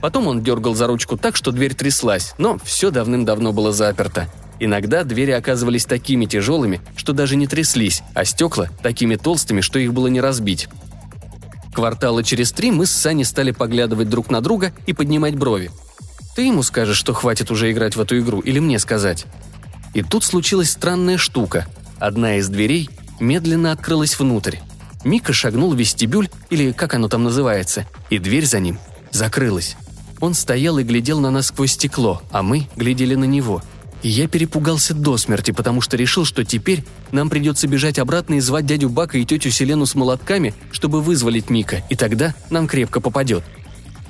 Потом 0.01 0.27
он 0.27 0.43
дергал 0.43 0.75
за 0.75 0.87
ручку 0.87 1.17
так, 1.17 1.35
что 1.35 1.51
дверь 1.51 1.73
тряслась, 1.73 2.33
но 2.37 2.57
все 2.63 2.91
давным-давно 2.91 3.51
было 3.51 3.71
заперто– 3.71 4.27
Иногда 4.59 5.03
двери 5.03 5.31
оказывались 5.31 5.85
такими 5.85 6.25
тяжелыми, 6.25 6.81
что 6.95 7.13
даже 7.13 7.35
не 7.35 7.47
тряслись, 7.47 8.01
а 8.13 8.25
стекла 8.25 8.69
такими 8.81 9.15
толстыми, 9.15 9.61
что 9.61 9.77
их 9.79 9.93
было 9.93 10.07
не 10.07 10.19
разбить. 10.19 10.67
Квартала 11.73 12.23
через 12.23 12.51
три 12.51 12.71
мы 12.71 12.87
с 12.87 12.91
Саней 12.91 13.23
стали 13.23 13.51
поглядывать 13.51 14.09
друг 14.09 14.31
на 14.31 14.41
друга 14.41 14.73
и 14.87 14.93
поднимать 14.93 15.35
брови. 15.35 15.69
Ты 16.35 16.43
ему 16.43 16.63
скажешь, 16.63 16.97
что 16.97 17.13
хватит 17.13 17.51
уже 17.51 17.71
играть 17.71 17.95
в 17.95 18.01
эту 18.01 18.17
игру, 18.19 18.39
или 18.39 18.59
мне 18.59 18.79
сказать? 18.79 19.25
И 19.93 20.01
тут 20.01 20.23
случилась 20.23 20.71
странная 20.71 21.17
штука. 21.17 21.67
Одна 21.99 22.37
из 22.37 22.49
дверей 22.49 22.89
медленно 23.19 23.71
открылась 23.71 24.17
внутрь. 24.19 24.57
Мика 25.03 25.33
шагнул 25.33 25.73
в 25.73 25.77
вестибюль, 25.77 26.29
или 26.49 26.71
как 26.71 26.93
оно 26.93 27.07
там 27.07 27.23
называется, 27.23 27.85
и 28.09 28.17
дверь 28.17 28.45
за 28.45 28.59
ним 28.59 28.79
закрылась. 29.11 29.75
Он 30.19 30.33
стоял 30.33 30.79
и 30.79 30.83
глядел 30.83 31.19
на 31.19 31.31
нас 31.31 31.47
сквозь 31.47 31.73
стекло, 31.73 32.21
а 32.31 32.41
мы 32.41 32.67
глядели 32.75 33.15
на 33.15 33.25
него– 33.25 33.61
и 34.03 34.09
я 34.09 34.27
перепугался 34.27 34.93
до 34.93 35.17
смерти, 35.17 35.51
потому 35.51 35.81
что 35.81 35.97
решил, 35.97 36.25
что 36.25 36.43
теперь 36.43 36.83
нам 37.11 37.29
придется 37.29 37.67
бежать 37.67 37.99
обратно 37.99 38.35
и 38.35 38.39
звать 38.39 38.65
дядю 38.65 38.89
Бака 38.89 39.17
и 39.17 39.25
тетю 39.25 39.49
Селену 39.49 39.85
с 39.85 39.95
молотками, 39.95 40.53
чтобы 40.71 41.01
вызволить 41.01 41.49
Мика, 41.49 41.83
и 41.89 41.95
тогда 41.95 42.35
нам 42.49 42.67
крепко 42.67 43.01
попадет. 43.01 43.43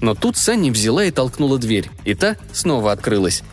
Но 0.01 0.13
тут 0.13 0.38
Санни 0.38 0.70
взяла 0.70 1.06
и 1.06 1.12
толкнула 1.12 1.58
дверь, 1.58 1.89
и 2.03 2.13
та 2.13 2.36
снова 2.51 2.91
открылась. 2.91 3.44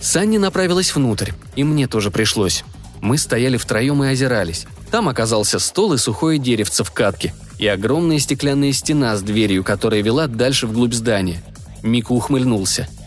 Санни 0.00 0.38
направилась 0.38 0.94
внутрь, 0.94 1.32
и 1.54 1.64
мне 1.64 1.86
тоже 1.86 2.10
пришлось. 2.10 2.64
Мы 3.00 3.18
стояли 3.18 3.56
втроем 3.56 4.02
и 4.02 4.08
озирались. 4.08 4.66
Там 4.90 5.08
оказался 5.08 5.58
стол 5.58 5.92
и 5.94 5.98
сухое 5.98 6.38
деревце 6.38 6.84
в 6.84 6.90
катке, 6.90 7.34
и 7.58 7.66
огромная 7.66 8.18
стеклянная 8.18 8.72
стена 8.72 9.16
с 9.16 9.22
дверью, 9.22 9.64
которая 9.64 10.02
вела 10.02 10.26
дальше 10.26 10.66
вглубь 10.66 10.94
здания. 10.94 11.42
Мика 11.82 12.12
ухмыльнулся– 12.12 12.88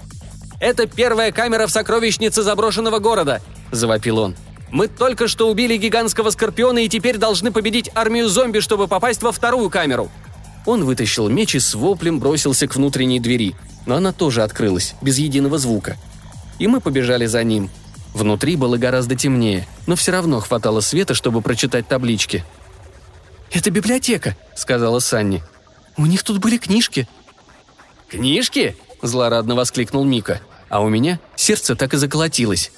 это 0.60 0.88
первая 0.88 1.32
камера 1.32 1.68
в 1.68 1.72
сокровищнице 1.72 2.44
заброшенного 2.44 3.00
города!»– 3.00 3.42
завопил 3.72 4.20
он. 4.20 4.36
«Мы 4.72 4.88
только 4.88 5.28
что 5.28 5.50
убили 5.50 5.78
гигантского 5.78 6.30
скорпиона 6.32 6.80
и 6.80 6.90
теперь 6.90 7.18
должны 7.18 7.52
победить 7.52 7.90
армию 7.96 8.28
зомби, 8.28 8.60
чтобы 8.60 8.88
попасть 8.88 9.24
во 9.24 9.32
вторую 9.32 9.70
камеру!» 9.70 10.10
Он 10.66 10.84
вытащил 10.84 11.30
меч 11.30 11.56
и 11.56 11.60
с 11.60 11.74
воплем 11.74 12.20
бросился 12.20 12.68
к 12.68 12.76
внутренней 12.76 13.20
двери, 13.20 13.56
но 13.86 13.96
она 13.96 14.12
тоже 14.12 14.44
открылась, 14.44 14.96
без 15.02 15.18
единого 15.18 15.58
звука. 15.58 15.96
И 16.60 16.68
мы 16.68 16.82
побежали 16.82 17.26
за 17.26 17.44
ним. 17.44 17.70
Внутри 18.14 18.56
было 18.56 18.78
гораздо 18.78 19.16
темнее, 19.16 19.68
но 19.88 19.96
все 19.96 20.12
равно 20.12 20.40
хватало 20.40 20.82
света, 20.82 21.14
чтобы 21.14 21.42
прочитать 21.42 21.88
таблички. 21.88 22.44
«Это 23.52 23.72
библиотека»,— 23.72 24.36
сказала 24.56 25.00
Санни. 25.00 25.44
«У 25.98 26.06
них 26.06 26.24
тут 26.24 26.40
были 26.40 26.58
книжки». 26.58 27.08
«Книжки?»– 28.08 28.76
злорадно 29.02 29.56
воскликнул 29.56 30.04
Мика 30.04 30.42
а 30.70 30.82
у 30.82 30.90
меня 30.90 31.20
сердце 31.36 31.76
так 31.76 31.94
и 31.94 31.98
заколотилось. 31.98 32.72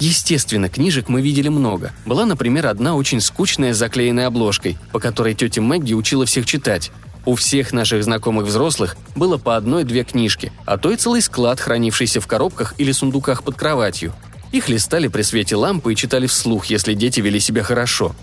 Естественно, 0.00 0.68
книжек 0.68 1.08
мы 1.08 1.20
видели 1.20 1.48
много. 1.48 1.92
Была, 2.06 2.24
например, 2.24 2.66
одна 2.68 2.94
очень 2.94 3.20
скучная 3.20 3.74
с 3.74 3.78
заклеенной 3.78 4.26
обложкой, 4.26 4.78
по 4.92 5.00
которой 5.00 5.34
тетя 5.34 5.60
Мэгги 5.60 5.94
учила 5.94 6.24
всех 6.24 6.46
читать. 6.46 6.92
У 7.26 7.34
всех 7.34 7.72
наших 7.72 8.04
знакомых 8.04 8.46
взрослых 8.46 8.96
было 9.16 9.38
по 9.38 9.56
одной-две 9.56 10.04
книжки, 10.04 10.52
а 10.66 10.78
то 10.78 10.92
и 10.92 10.96
целый 10.96 11.20
склад, 11.20 11.58
хранившийся 11.58 12.20
в 12.20 12.26
коробках 12.28 12.74
или 12.78 12.92
сундуках 12.92 13.42
под 13.42 13.56
кроватью. 13.56 14.14
Их 14.52 14.68
листали 14.68 15.08
при 15.08 15.22
свете 15.22 15.56
лампы 15.56 15.92
и 15.92 15.96
читали 15.96 16.26
вслух, 16.26 16.66
если 16.66 16.94
дети 16.94 17.20
вели 17.20 17.40
себя 17.40 17.62
хорошо. 17.62 18.14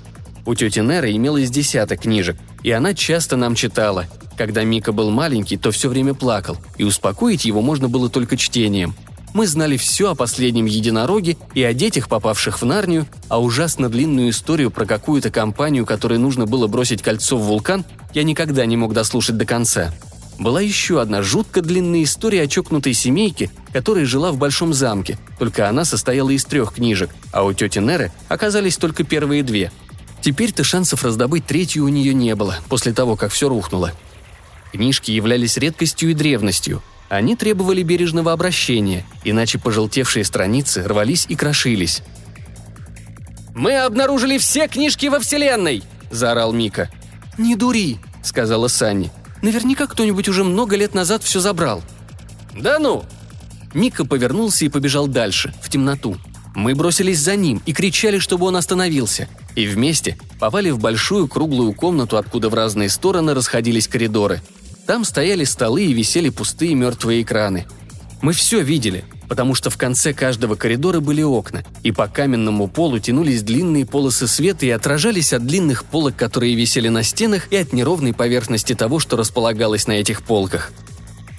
У 0.46 0.54
тети 0.56 0.80
Неры 0.80 1.12
имелось 1.12 1.50
десяток 1.50 2.02
книжек, 2.02 2.38
и 2.64 2.72
она 2.72 2.94
часто 2.94 3.36
нам 3.36 3.56
читала. 3.56 4.06
Когда 4.38 4.64
Мика 4.64 4.92
был 4.92 5.12
маленький, 5.12 5.58
то 5.58 5.72
все 5.72 5.90
время 5.90 6.14
плакал, 6.14 6.58
и 6.78 6.84
успокоить 6.84 7.46
его 7.46 7.62
можно 7.62 7.90
было 7.90 8.10
только 8.10 8.38
чтением– 8.38 8.96
мы 9.36 9.48
знали 9.48 9.76
все 9.76 10.12
о 10.12 10.16
последнем 10.16 10.66
единороге 10.66 11.36
и 11.54 11.62
о 11.62 11.74
детях, 11.74 12.08
попавших 12.08 12.62
в 12.62 12.66
Нарнию, 12.66 13.06
а 13.28 13.42
ужасно 13.42 13.90
длинную 13.90 14.30
историю 14.30 14.72
про 14.72 14.86
какую-то 14.86 15.30
компанию, 15.30 15.86
которой 15.86 16.18
нужно 16.18 16.46
было 16.46 16.68
бросить 16.68 17.02
кольцо 17.02 17.36
в 17.36 17.42
вулкан, 17.42 17.84
я 18.14 18.24
никогда 18.24 18.66
не 18.66 18.78
мог 18.78 18.94
дослушать 18.94 19.36
до 19.36 19.46
конца. 19.46 19.94
Была 20.38 20.62
еще 20.62 21.02
одна 21.02 21.22
жутко 21.22 21.62
длинная 21.62 22.04
история 22.04 22.44
о 22.44 22.48
чокнутой 22.48 22.94
семейке, 22.94 23.50
которая 23.72 24.06
жила 24.06 24.32
в 24.32 24.38
большом 24.38 24.74
замке, 24.74 25.18
только 25.40 25.70
она 25.70 25.86
состояла 25.86 26.30
из 26.32 26.46
трех 26.46 26.74
книжек, 26.74 27.10
а 27.32 27.44
у 27.44 27.54
тети 27.54 27.80
Неры 27.80 28.12
оказались 28.28 28.78
только 28.78 29.04
первые 29.04 29.44
две. 29.44 29.72
Теперь-то 30.22 30.64
шансов 30.64 31.04
раздобыть 31.04 31.46
третью 31.46 31.86
у 31.86 31.88
нее 31.88 32.14
не 32.14 32.36
было, 32.36 32.58
после 32.68 32.94
того, 32.94 33.16
как 33.16 33.32
все 33.32 33.48
рухнуло. 33.48 33.94
Книжки 34.72 35.12
являлись 35.12 35.58
редкостью 35.58 36.12
и 36.12 36.14
древностью– 36.14 36.84
они 37.10 37.36
требовали 37.36 37.84
бережного 37.84 38.32
обращения, 38.32 39.06
иначе 39.24 39.60
пожелтевшие 39.60 40.26
страницы 40.26 40.84
рвались 40.84 41.26
и 41.30 41.36
крошились. 41.36 42.02
«Мы 43.54 43.78
обнаружили 43.78 44.38
все 44.38 44.68
книжки 44.68 45.06
во 45.08 45.20
Вселенной!»– 45.20 45.84
заорал 46.12 46.52
Мика. 46.52 46.90
«Не 47.38 47.56
дури!»– 47.56 48.00
сказала 48.24 48.68
Санни. 48.68 49.12
«Наверняка 49.46 49.86
кто-нибудь 49.86 50.28
уже 50.28 50.44
много 50.44 50.76
лет 50.76 50.94
назад 50.94 51.24
все 51.24 51.40
забрал». 51.40 51.84
«Да 52.58 52.80
ну!» 52.80 53.04
Мика 53.74 54.06
повернулся 54.06 54.66
и 54.66 54.70
побежал 54.70 55.08
дальше, 55.08 55.54
в 55.62 55.70
темноту. 55.70 56.18
Мы 56.56 56.74
бросились 56.74 57.20
за 57.20 57.36
ним 57.36 57.62
и 57.66 57.74
кричали, 57.74 58.20
чтобы 58.20 58.48
он 58.48 58.56
остановился. 58.56 59.28
И 59.56 59.68
вместе 59.68 60.18
попали 60.40 60.70
в 60.72 60.80
большую 60.80 61.28
круглую 61.28 61.74
комнату, 61.74 62.18
откуда 62.18 62.50
в 62.50 62.54
разные 62.54 62.90
стороны 62.90 63.34
расходились 63.34 63.88
коридоры– 63.88 64.42
там 64.86 65.04
стояли 65.04 65.44
столы 65.46 65.86
и 65.86 65.94
висели 65.94 66.30
пустые 66.30 66.76
мертвые 66.76 67.24
экраны. 67.24 67.66
Мы 68.22 68.34
все 68.34 68.62
видели, 68.62 69.04
потому 69.28 69.56
что 69.56 69.70
в 69.70 69.78
конце 69.78 70.14
каждого 70.14 70.56
коридора 70.56 71.00
были 71.00 71.22
окна, 71.22 71.64
и 71.84 71.92
по 71.92 72.08
каменному 72.08 72.68
полу 72.68 73.00
тянулись 73.00 73.44
длинные 73.44 73.86
полосы 73.86 74.28
света 74.28 74.66
и 74.66 74.70
отражались 74.70 75.34
от 75.34 75.46
длинных 75.46 75.86
полок, 75.86 76.16
которые 76.16 76.56
висели 76.56 76.90
на 76.90 77.04
стенах, 77.04 77.52
и 77.52 77.58
от 77.58 77.74
неровной 77.74 78.14
поверхности 78.14 78.76
того, 78.76 79.00
что 79.00 79.18
располагалось 79.18 79.88
на 79.88 79.94
этих 79.94 80.24
полках. 80.24 80.72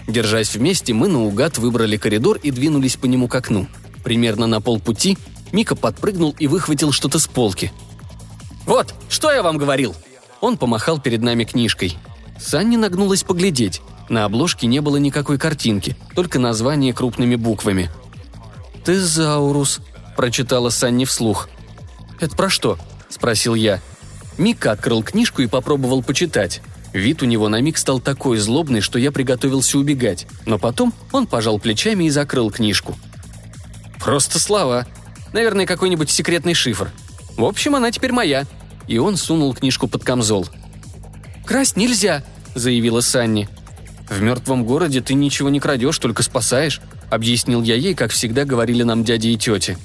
Держась 0.07 0.55
вместе, 0.55 0.93
мы 0.93 1.09
наугад 1.09 1.59
выбрали 1.59 1.97
коридор 1.97 2.39
и 2.43 2.51
двинулись 2.51 2.97
по 2.97 3.07
нему 3.07 3.29
к 3.29 3.35
окну. 3.35 3.67
Примерно 4.05 4.47
на 4.47 4.61
полпути 4.61 5.19
Мика 5.53 5.75
подпрыгнул 5.75 6.35
и 6.39 6.47
выхватил 6.47 6.93
что-то 6.93 7.19
с 7.19 7.27
полки. 7.27 7.73
«Вот, 8.67 8.95
что 9.09 9.33
я 9.33 9.43
вам 9.43 9.59
говорил!» 9.59 9.95
Он 10.41 10.57
помахал 10.57 11.01
перед 11.01 11.23
нами 11.23 11.45
книжкой. 11.45 11.97
Санни 12.39 12.77
нагнулась 12.77 13.23
поглядеть. 13.23 13.81
На 14.09 14.25
обложке 14.25 14.67
не 14.67 14.81
было 14.81 14.97
никакой 14.97 15.39
картинки, 15.39 15.97
только 16.15 16.39
название 16.39 16.93
крупными 16.93 17.35
буквами. 17.35 17.91
«Тезаурус»,– 18.85 19.81
прочитала 20.17 20.71
Санни 20.71 21.05
вслух. 21.05 21.49
«Это 22.21 22.37
про 22.37 22.49
что?»– 22.49 22.79
спросил 23.09 23.55
я. 23.55 23.81
Мика 24.39 24.73
открыл 24.73 25.03
книжку 25.03 25.43
и 25.43 25.49
попробовал 25.49 26.03
почитать. 26.03 26.63
Вид 26.93 27.23
у 27.23 27.27
него 27.27 27.49
на 27.49 27.61
миг 27.61 27.79
стал 27.79 28.01
такой 28.01 28.39
злобный, 28.39 28.81
что 28.81 28.99
я 28.99 29.11
приготовился 29.11 29.79
убегать, 29.79 30.27
но 30.47 30.59
потом 30.59 30.95
он 31.13 31.27
пожал 31.27 31.59
плечами 31.59 32.05
и 32.05 32.11
закрыл 32.11 32.51
книжку. 32.51 32.97
«Просто 33.99 34.39
слова. 34.39 34.87
Наверное, 35.33 35.67
какой-нибудь 35.67 36.11
секретный 36.11 36.55
шифр. 36.55 36.91
В 37.37 37.45
общем, 37.45 37.75
она 37.75 37.91
теперь 37.91 38.13
моя». 38.13 38.47
И 38.87 38.99
он 38.99 39.17
сунул 39.17 39.53
книжку 39.53 39.89
под 39.89 40.05
камзол. 40.05 40.47
«Красть 41.45 41.77
нельзя»,— 41.77 42.23
заявила 42.55 43.01
Санни. 43.01 43.49
«В 44.09 44.23
мертвом 44.23 44.65
городе 44.65 45.01
ты 45.01 45.15
ничего 45.15 45.49
не 45.49 45.61
крадешь, 45.61 45.99
только 45.99 46.23
спасаешь»,— 46.23 46.81
объяснил 47.11 47.63
я 47.63 47.75
ей, 47.75 47.95
как 47.95 48.13
всегда 48.13 48.45
говорили 48.45 48.83
нам 48.83 49.05
дяди 49.05 49.29
и 49.29 49.37
тети. 49.37 49.77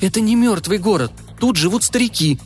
«Это 0.00 0.20
не 0.20 0.36
мертвый 0.36 0.78
город. 0.78 1.12
Тут 1.40 1.56
живут 1.56 1.82
старики». 1.82 2.38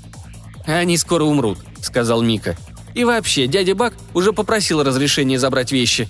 «Они 0.67 0.97
скоро 0.97 1.25
умрут»,— 1.25 1.59
сказал 1.83 2.23
Мика. 2.23 2.57
«И 2.95 3.05
вообще, 3.05 3.47
дядя 3.47 3.75
Бак 3.75 3.95
уже 4.15 4.33
попросил 4.33 4.83
разрешения 4.83 5.39
забрать 5.39 5.73
вещи». 5.73 6.09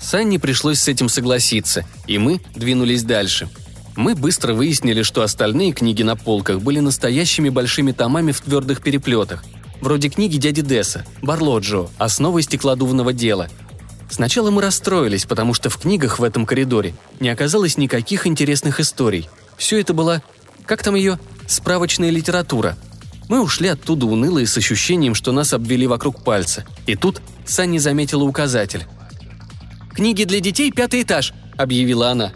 Санни 0.00 0.38
пришлось 0.38 0.78
с 0.78 0.88
этим 0.88 1.08
согласиться, 1.08 1.84
и 2.06 2.18
мы 2.18 2.40
двинулись 2.54 3.02
дальше. 3.02 3.48
Мы 3.96 4.14
быстро 4.14 4.54
выяснили, 4.54 5.02
что 5.02 5.22
остальные 5.22 5.72
книги 5.72 6.02
на 6.02 6.14
полках 6.14 6.60
были 6.60 6.78
настоящими 6.78 7.48
большими 7.48 7.90
томами 7.92 8.30
в 8.30 8.40
твердых 8.40 8.80
переплетах, 8.80 9.44
вроде 9.80 10.08
книги 10.08 10.36
дяди 10.36 10.62
Десса, 10.62 11.04
Барлоджо, 11.20 11.88
«Основы 11.98 12.42
стеклодувного 12.42 13.12
дела», 13.12 13.48
Сначала 14.10 14.50
мы 14.50 14.62
расстроились, 14.62 15.26
потому 15.26 15.54
что 15.54 15.70
в 15.70 15.78
книгах 15.78 16.18
в 16.18 16.24
этом 16.24 16.46
коридоре 16.46 16.94
не 17.20 17.28
оказалось 17.28 17.76
никаких 17.76 18.26
интересных 18.26 18.80
историй. 18.80 19.28
Все 19.56 19.80
это 19.80 19.92
была, 19.92 20.22
как 20.66 20.82
там 20.82 20.94
ее, 20.94 21.18
справочная 21.46 22.10
литература. 22.10 22.76
Мы 23.28 23.42
ушли 23.42 23.68
оттуда 23.68 24.06
унылые 24.06 24.46
с 24.46 24.56
ощущением, 24.56 25.14
что 25.14 25.32
нас 25.32 25.52
обвели 25.52 25.86
вокруг 25.86 26.24
пальца. 26.24 26.64
И 26.86 26.96
тут 26.96 27.20
Санни 27.44 27.78
заметила 27.78 28.24
указатель. 28.24 28.86
«Книги 29.92 30.24
для 30.24 30.40
детей, 30.40 30.70
пятый 30.72 31.02
этаж»,— 31.02 31.34
объявила 31.56 32.10
она. 32.10 32.32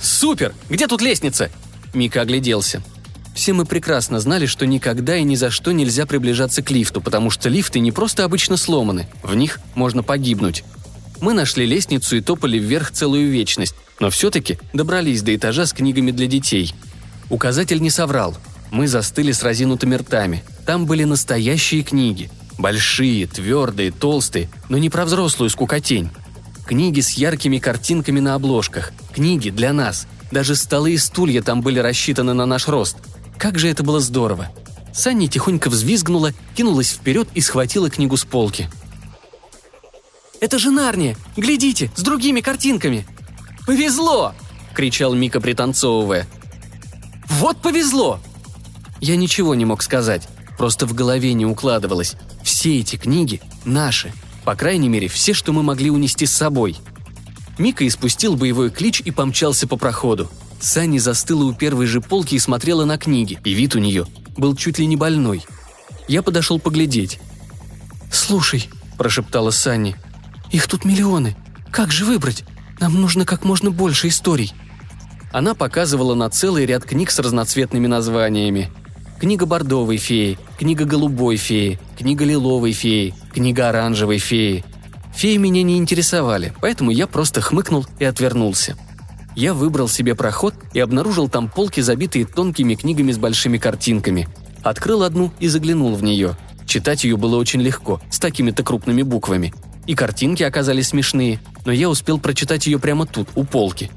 «Супер! 0.00 0.54
Где 0.68 0.88
тут 0.88 1.02
лестница?» 1.02 1.50
Мика 1.92 2.22
огляделся. 2.22 2.82
Все 3.34 3.52
мы 3.52 3.64
прекрасно 3.64 4.20
знали, 4.20 4.46
что 4.46 4.66
никогда 4.66 5.16
и 5.16 5.24
ни 5.24 5.34
за 5.34 5.50
что 5.50 5.72
нельзя 5.72 6.06
приближаться 6.06 6.62
к 6.62 6.70
лифту, 6.70 7.00
потому 7.00 7.30
что 7.30 7.48
лифты 7.48 7.80
не 7.80 7.92
просто 7.92 8.24
обычно 8.24 8.56
сломаны, 8.56 9.08
в 9.22 9.34
них 9.34 9.58
можно 9.74 10.02
погибнуть. 10.02 10.64
Мы 11.24 11.32
нашли 11.32 11.64
лестницу 11.64 12.16
и 12.16 12.20
топали 12.20 12.58
вверх 12.58 12.90
целую 12.90 13.30
вечность, 13.30 13.74
но 13.98 14.10
все-таки 14.10 14.58
добрались 14.74 15.22
до 15.22 15.34
этажа 15.34 15.64
с 15.64 15.72
книгами 15.72 16.10
для 16.10 16.26
детей. 16.26 16.74
Указатель 17.30 17.80
не 17.80 17.88
соврал. 17.88 18.36
Мы 18.70 18.88
застыли 18.88 19.32
с 19.32 19.42
разинутыми 19.42 19.94
ртами. 19.94 20.44
Там 20.66 20.84
были 20.84 21.04
настоящие 21.04 21.82
книги. 21.82 22.30
Большие, 22.58 23.26
твердые, 23.26 23.90
толстые, 23.90 24.50
но 24.68 24.76
не 24.76 24.90
про 24.90 25.06
взрослую 25.06 25.48
скукотень. 25.48 26.10
Книги 26.66 27.00
с 27.00 27.12
яркими 27.12 27.56
картинками 27.56 28.20
на 28.20 28.34
обложках. 28.34 28.92
Книги 29.14 29.48
для 29.48 29.72
нас. 29.72 30.06
Даже 30.30 30.54
столы 30.54 30.92
и 30.92 30.98
стулья 30.98 31.40
там 31.40 31.62
были 31.62 31.78
рассчитаны 31.78 32.34
на 32.34 32.44
наш 32.44 32.68
рост. 32.68 32.98
Как 33.38 33.58
же 33.58 33.70
это 33.70 33.82
было 33.82 33.98
здорово. 33.98 34.50
Санни 34.92 35.28
тихонько 35.28 35.70
взвизгнула, 35.70 36.32
кинулась 36.54 36.90
вперед 36.90 37.28
и 37.32 37.40
схватила 37.40 37.88
книгу 37.88 38.14
с 38.18 38.26
полки– 38.26 38.68
это 40.44 40.58
же 40.58 40.70
Нарния! 40.70 41.16
Глядите, 41.38 41.90
с 41.96 42.02
другими 42.02 42.42
картинками!» 42.42 43.06
«Повезло!»– 43.66 44.34
кричал 44.74 45.14
Мика, 45.14 45.40
пританцовывая. 45.40 46.26
«Вот 47.30 47.62
повезло!» 47.62 48.20
Я 49.00 49.16
ничего 49.16 49.54
не 49.54 49.64
мог 49.64 49.82
сказать, 49.82 50.28
просто 50.58 50.86
в 50.86 50.92
голове 50.92 51.32
не 51.32 51.46
укладывалось. 51.46 52.16
Все 52.42 52.78
эти 52.78 52.96
книги 52.96 53.40
наши. 53.64 54.12
По 54.44 54.54
крайней 54.54 54.90
мере, 54.90 55.08
все, 55.08 55.32
что 55.32 55.52
мы 55.52 55.62
могли 55.62 55.90
унести 55.90 56.26
с 56.26 56.32
собой. 56.32 56.76
Мика 57.56 57.86
испустил 57.86 58.36
боевой 58.36 58.70
клич 58.70 59.00
и 59.00 59.10
помчался 59.10 59.66
по 59.66 59.76
проходу. 59.76 60.30
Санни 60.60 60.98
застыла 60.98 61.44
у 61.44 61.54
первой 61.54 61.86
же 61.86 62.02
полки 62.02 62.34
и 62.34 62.38
смотрела 62.38 62.84
на 62.84 62.98
книги, 62.98 63.38
и 63.44 63.54
вид 63.54 63.76
у 63.76 63.78
нее 63.78 64.06
был 64.36 64.54
чуть 64.54 64.78
ли 64.78 64.86
не 64.86 64.96
больной. 64.96 65.44
Я 66.06 66.22
подошел 66.22 66.58
поглядеть. 66.58 67.18
«Слушай»,– 68.12 68.68
прошептала 68.98 69.50
Санни, 69.50 69.96
их 70.50 70.66
тут 70.68 70.84
миллионы. 70.84 71.36
Как 71.70 71.90
же 71.92 72.04
выбрать? 72.04 72.44
Нам 72.80 73.00
нужно 73.00 73.24
как 73.24 73.44
можно 73.44 73.70
больше 73.70 74.08
историй». 74.08 74.52
Она 75.32 75.54
показывала 75.54 76.14
на 76.14 76.30
целый 76.30 76.64
ряд 76.64 76.84
книг 76.84 77.10
с 77.10 77.18
разноцветными 77.18 77.88
названиями. 77.88 78.70
Книга 79.18 79.46
бордовой 79.46 79.96
феи, 79.96 80.38
книга 80.58 80.84
голубой 80.84 81.36
феи, 81.36 81.80
книга 81.98 82.24
лиловой 82.24 82.72
феи, 82.72 83.14
книга 83.32 83.68
оранжевой 83.68 84.18
феи. 84.18 84.64
Феи 85.14 85.36
меня 85.36 85.62
не 85.62 85.78
интересовали, 85.78 86.52
поэтому 86.60 86.90
я 86.90 87.06
просто 87.06 87.40
хмыкнул 87.40 87.86
и 87.98 88.04
отвернулся. 88.04 88.76
Я 89.36 89.54
выбрал 89.54 89.88
себе 89.88 90.14
проход 90.14 90.54
и 90.72 90.80
обнаружил 90.80 91.28
там 91.28 91.48
полки, 91.48 91.80
забитые 91.80 92.26
тонкими 92.26 92.74
книгами 92.74 93.10
с 93.10 93.18
большими 93.18 93.58
картинками. 93.58 94.28
Открыл 94.62 95.02
одну 95.02 95.32
и 95.40 95.48
заглянул 95.48 95.94
в 95.94 96.02
нее. 96.02 96.36
Читать 96.66 97.04
ее 97.04 97.16
было 97.16 97.36
очень 97.36 97.60
легко, 97.60 98.00
с 98.10 98.18
такими-то 98.18 98.62
крупными 98.62 99.02
буквами. 99.02 99.52
И 99.86 99.94
картинки 99.94 100.42
оказались 100.42 100.88
смешные, 100.88 101.40
но 101.64 101.72
я 101.72 101.88
успел 101.88 102.18
прочитать 102.18 102.66
ее 102.66 102.78
прямо 102.78 103.06
тут, 103.06 103.28
у 103.34 103.44
полки. 103.44 103.90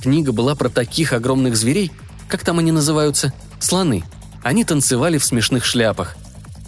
Книга 0.00 0.32
была 0.32 0.54
про 0.54 0.68
таких 0.68 1.12
огромных 1.12 1.56
зверей, 1.56 1.90
как 2.28 2.44
там 2.44 2.58
они 2.58 2.72
называются, 2.72 3.32
слоны. 3.58 4.04
Они 4.42 4.64
танцевали 4.64 5.18
в 5.18 5.24
смешных 5.24 5.64
шляпах. 5.64 6.16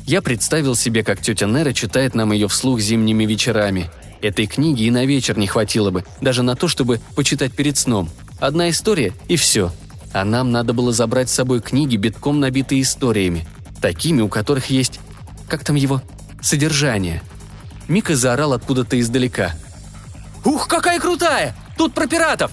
Я 0.07 0.21
представил 0.21 0.75
себе, 0.75 1.05
как 1.05 1.21
тетя 1.21 1.47
Нера 1.47 1.73
читает 1.73 2.15
нам 2.15 2.33
ее 2.33 2.49
вслух 2.49 2.81
зимними 2.81 3.25
вечерами. 3.25 3.91
Этой 4.21 4.47
книги 4.47 4.85
и 4.85 4.91
на 4.91 5.05
вечер 5.05 5.39
не 5.39 5.47
хватило 5.47 5.91
бы, 5.91 6.05
даже 6.21 6.43
на 6.43 6.57
то, 6.57 6.69
чтобы 6.69 7.01
почитать 7.15 7.53
перед 7.53 7.77
сном. 7.77 8.09
Одна 8.39 8.71
история 8.71 9.13
и 9.29 9.37
все. 9.37 9.73
А 10.13 10.25
нам 10.25 10.51
надо 10.51 10.73
было 10.73 10.93
забрать 10.93 11.31
с 11.31 11.35
собой 11.35 11.61
книги, 11.61 11.97
битком 11.97 12.41
набитые 12.41 12.83
историями. 12.83 13.47
Такими, 13.81 14.21
у 14.21 14.29
которых 14.29 14.71
есть... 14.71 15.01
Как 15.49 15.65
там 15.65 15.77
его? 15.77 16.03
Содержание– 16.41 17.23
Мика 17.89 18.17
заорал 18.17 18.53
откуда-то 18.53 18.99
издалека. 18.99 19.53
«Ух, 20.45 20.69
какая 20.69 20.99
крутая! 21.01 21.55
Тут 21.77 21.95
про 21.95 22.07
пиратов!» 22.07 22.53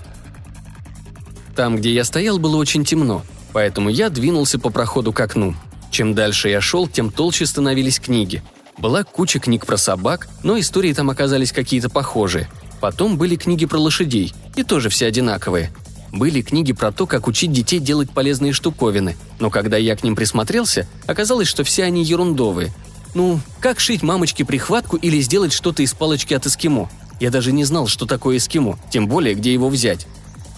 Там, 1.56 1.78
где 1.78 1.94
я 1.94 2.04
стоял, 2.04 2.40
было 2.40 2.56
очень 2.58 2.86
темно, 2.86 3.24
поэтому 3.52 3.90
я 3.90 4.10
двинулся 4.10 4.60
по 4.60 4.70
проходу 4.70 5.12
к 5.12 5.20
окну. 5.20 5.56
Чем 5.92 6.14
дальше 6.14 6.50
я 6.50 6.62
шел, 6.62 6.88
тем 6.88 7.12
толще 7.12 7.46
становились 7.46 8.00
книги. 8.00 8.44
Была 8.78 9.04
куча 9.04 9.40
книг 9.40 9.66
про 9.66 9.76
собак, 9.76 10.30
но 10.44 10.58
истории 10.60 10.94
там 10.94 11.10
оказались 11.10 11.52
какие-то 11.52 11.90
похожие. 11.90 12.50
Потом 12.80 13.18
были 13.18 13.36
книги 13.36 13.66
про 13.66 13.78
лошадей, 13.78 14.34
и 14.56 14.64
тоже 14.64 14.90
все 14.90 15.08
одинаковые. 15.08 15.72
Были 16.12 16.42
книги 16.42 16.74
про 16.74 16.92
то, 16.92 17.06
как 17.06 17.28
учить 17.28 17.52
детей 17.52 17.80
делать 17.80 18.10
полезные 18.10 18.54
штуковины, 18.54 19.18
но 19.40 19.50
когда 19.50 19.78
я 19.78 19.96
к 19.96 20.04
ним 20.04 20.16
присмотрелся, 20.16 20.88
оказалось, 21.06 21.48
что 21.48 21.64
все 21.64 21.84
они 21.84 22.04
ерундовые, 22.04 22.74
ну, 23.14 23.40
как 23.60 23.80
шить 23.80 24.04
мамочке 24.04 24.46
прихватку 24.46 24.98
или 24.98 25.20
сделать 25.20 25.54
что-то 25.54 25.82
из 25.84 25.94
палочки 25.94 26.34
от 26.34 26.46
эскимо? 26.46 26.90
Я 27.20 27.32
даже 27.32 27.52
не 27.52 27.64
знал, 27.64 27.88
что 27.88 28.06
такое 28.06 28.38
эскимо, 28.38 28.80
тем 28.90 29.08
более, 29.08 29.36
где 29.36 29.52
его 29.52 29.70
взять. 29.70 30.08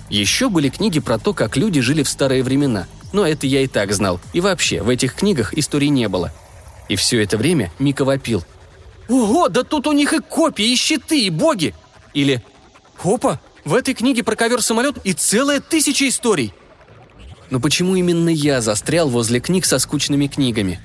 Еще 0.09 0.49
были 0.49 0.69
книги 0.69 0.99
про 0.99 1.17
то, 1.17 1.33
как 1.33 1.55
люди 1.55 1.79
жили 1.79 2.03
в 2.03 2.09
старые 2.09 2.43
времена. 2.43 2.87
Но 3.13 3.25
это 3.25 3.47
я 3.47 3.61
и 3.61 3.67
так 3.67 3.93
знал. 3.93 4.19
И 4.33 4.41
вообще, 4.41 4.81
в 4.81 4.89
этих 4.89 5.15
книгах 5.15 5.53
истории 5.53 5.87
не 5.87 6.07
было. 6.07 6.31
И 6.89 6.95
все 6.95 7.23
это 7.23 7.37
время 7.37 7.71
Мика 7.79 8.03
вопил. 8.03 8.43
«Ого, 9.07 9.47
да 9.47 9.63
тут 9.63 9.87
у 9.87 9.93
них 9.93 10.13
и 10.13 10.19
копии, 10.19 10.71
и 10.71 10.75
щиты, 10.75 11.25
и 11.25 11.29
боги!» 11.29 11.73
Или 12.13 12.43
«Опа, 13.03 13.39
в 13.65 13.73
этой 13.73 13.93
книге 13.93 14.23
про 14.23 14.35
ковер-самолет 14.35 14.97
и 15.03 15.13
целая 15.13 15.59
тысяча 15.59 16.07
историй!» 16.07 16.53
Но 17.49 17.59
почему 17.59 17.95
именно 17.95 18.29
я 18.29 18.61
застрял 18.61 19.09
возле 19.09 19.39
книг 19.39 19.65
со 19.65 19.79
скучными 19.79 20.27
книгами? 20.27 20.79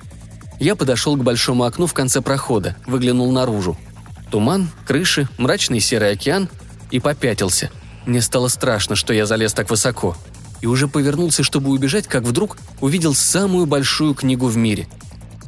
Я 0.59 0.75
подошел 0.75 1.15
к 1.15 1.23
большому 1.23 1.63
окну 1.63 1.85
в 1.85 1.93
конце 1.93 2.21
прохода, 2.21 2.75
выглянул 2.85 3.31
наружу. 3.31 3.77
Туман, 4.31 4.69
крыши, 4.85 5.29
мрачный 5.37 5.79
серый 5.79 6.11
океан 6.11 6.49
и 6.91 6.99
попятился. 6.99 7.69
Мне 8.05 8.21
стало 8.21 8.47
страшно, 8.47 8.95
что 8.95 9.13
я 9.13 9.25
залез 9.25 9.53
так 9.53 9.69
высоко. 9.69 10.15
И 10.61 10.65
уже 10.65 10.87
повернулся, 10.87 11.43
чтобы 11.43 11.69
убежать, 11.69 12.07
как 12.07 12.23
вдруг 12.23 12.57
увидел 12.81 13.13
самую 13.13 13.67
большую 13.67 14.15
книгу 14.15 14.47
в 14.47 14.57
мире. 14.57 14.87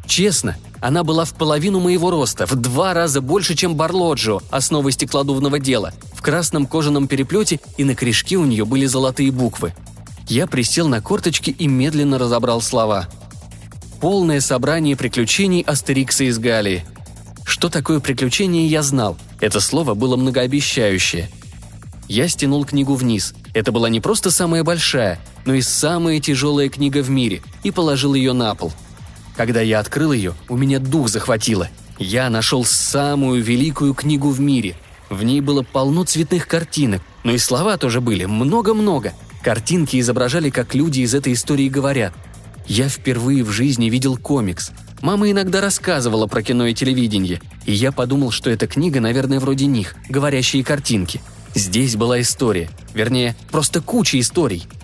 Честно, 0.06 0.58
Она 0.82 1.04
была 1.04 1.26
в 1.26 1.34
половину 1.34 1.80
моего 1.80 2.10
роста, 2.10 2.46
в 2.46 2.56
два 2.56 2.94
раза 2.94 3.22
больше, 3.22 3.56
чем 3.56 3.76
Барлоджио, 3.76 4.42
основы 4.50 4.92
стеклодувного 4.92 5.60
дела, 5.60 5.94
в 6.14 6.22
красном 6.22 6.66
кожаном 6.66 7.08
переплете 7.08 7.60
и 7.78 7.84
на 7.84 7.96
корешке 7.96 8.38
у 8.38 8.46
нее 8.46 8.64
были 8.66 8.86
золотые 8.86 9.32
буквы. 9.32 9.74
Я 10.28 10.48
присел 10.48 10.88
на 10.88 11.02
корточки 11.02 11.50
и 11.50 11.68
медленно 11.68 12.18
разобрал 12.18 12.62
слова. 12.62 13.08
Полное 14.02 14.40
собрание 14.40 14.96
приключений 14.96 15.62
Астерикса 15.62 16.24
из 16.26 16.40
Галлии. 16.40 16.86
Что 17.46 17.70
такое 17.70 18.00
приключение, 18.00 18.68
я 18.68 18.82
знал. 18.82 19.18
Это 19.42 19.60
слово 19.60 19.94
было 19.94 20.16
многообещающее. 20.16 21.30
Я 22.08 22.28
стянул 22.28 22.66
книгу 22.66 22.96
вниз. 22.96 23.34
Это 23.54 23.72
была 23.72 23.90
не 23.90 24.00
просто 24.00 24.32
самая 24.32 24.64
большая, 24.64 25.20
но 25.46 25.54
и 25.54 25.62
самая 25.62 26.20
тяжелая 26.20 26.70
книга 26.70 27.04
в 27.04 27.10
мире, 27.10 27.42
и 27.64 27.72
положил 27.72 28.14
ее 28.14 28.34
на 28.34 28.56
пол– 28.56 28.72
когда 29.40 29.62
я 29.62 29.80
открыл 29.80 30.12
ее, 30.12 30.34
у 30.50 30.58
меня 30.58 30.80
дух 30.80 31.08
захватило. 31.08 31.70
Я 31.98 32.30
нашел 32.30 32.66
самую 32.66 33.42
великую 33.42 33.94
книгу 33.94 34.32
в 34.32 34.42
мире. 34.42 34.76
В 35.10 35.24
ней 35.24 35.40
было 35.40 35.62
полно 35.64 36.04
цветных 36.04 36.46
картинок, 36.46 37.02
но 37.24 37.32
и 37.32 37.38
слова 37.38 37.78
тоже 37.78 38.02
были, 38.02 38.26
много-много. 38.26 39.14
Картинки 39.42 39.98
изображали, 39.98 40.50
как 40.50 40.76
люди 40.76 41.00
из 41.00 41.16
этой 41.16 41.32
истории 41.32 41.70
говорят. 41.70 42.14
Я 42.70 42.88
впервые 42.88 43.44
в 43.44 43.50
жизни 43.52 43.90
видел 43.90 44.16
комикс. 44.16 44.72
Мама 45.02 45.30
иногда 45.30 45.60
рассказывала 45.60 46.28
про 46.28 46.42
кино 46.42 46.68
и 46.68 46.74
телевидение, 46.74 47.42
и 47.66 47.74
я 47.74 47.92
подумал, 47.92 48.32
что 48.32 48.50
эта 48.50 48.68
книга, 48.68 49.02
наверное, 49.02 49.42
вроде 49.42 49.66
них, 49.66 49.96
говорящие 50.08 50.64
картинки. 50.64 51.22
Здесь 51.54 51.98
была 51.98 52.22
история, 52.22 52.70
вернее, 52.94 53.36
просто 53.52 53.82
куча 53.82 54.18
историй– 54.18 54.66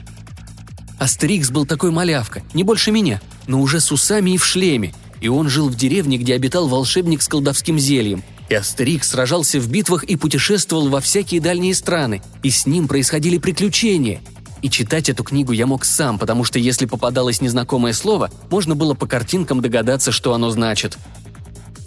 Астерикс 0.97 1.51
был 1.51 1.65
такой 1.65 1.91
малявка, 1.91 2.41
не 2.53 2.63
больше 2.63 2.91
меня, 2.91 3.21
но 3.47 3.61
уже 3.61 3.79
с 3.79 3.91
усами 3.91 4.31
и 4.31 4.37
в 4.37 4.45
шлеме. 4.45 4.93
И 5.21 5.27
он 5.27 5.49
жил 5.49 5.69
в 5.69 5.75
деревне, 5.75 6.17
где 6.17 6.35
обитал 6.35 6.67
волшебник 6.67 7.21
с 7.21 7.27
колдовским 7.27 7.79
зельем. 7.79 8.23
И 8.49 8.53
Астерикс 8.53 9.09
сражался 9.09 9.59
в 9.59 9.69
битвах 9.69 10.03
и 10.03 10.15
путешествовал 10.15 10.89
во 10.89 11.01
всякие 11.01 11.41
дальние 11.41 11.73
страны, 11.73 12.21
и 12.43 12.49
с 12.49 12.65
ним 12.65 12.87
происходили 12.87 13.37
приключения. 13.39 14.21
И 14.61 14.69
читать 14.69 15.09
эту 15.09 15.23
книгу 15.23 15.51
я 15.51 15.67
мог 15.67 15.85
сам, 15.85 16.17
потому 16.17 16.43
что 16.43 16.59
если 16.59 16.85
попадалось 16.85 17.41
незнакомое 17.41 17.93
слово, 17.93 18.31
можно 18.49 18.75
было 18.75 18.93
по 18.93 19.07
картинкам 19.07 19.61
догадаться, 19.61 20.11
что 20.11 20.33
оно 20.33 20.49
значит. 20.49 20.97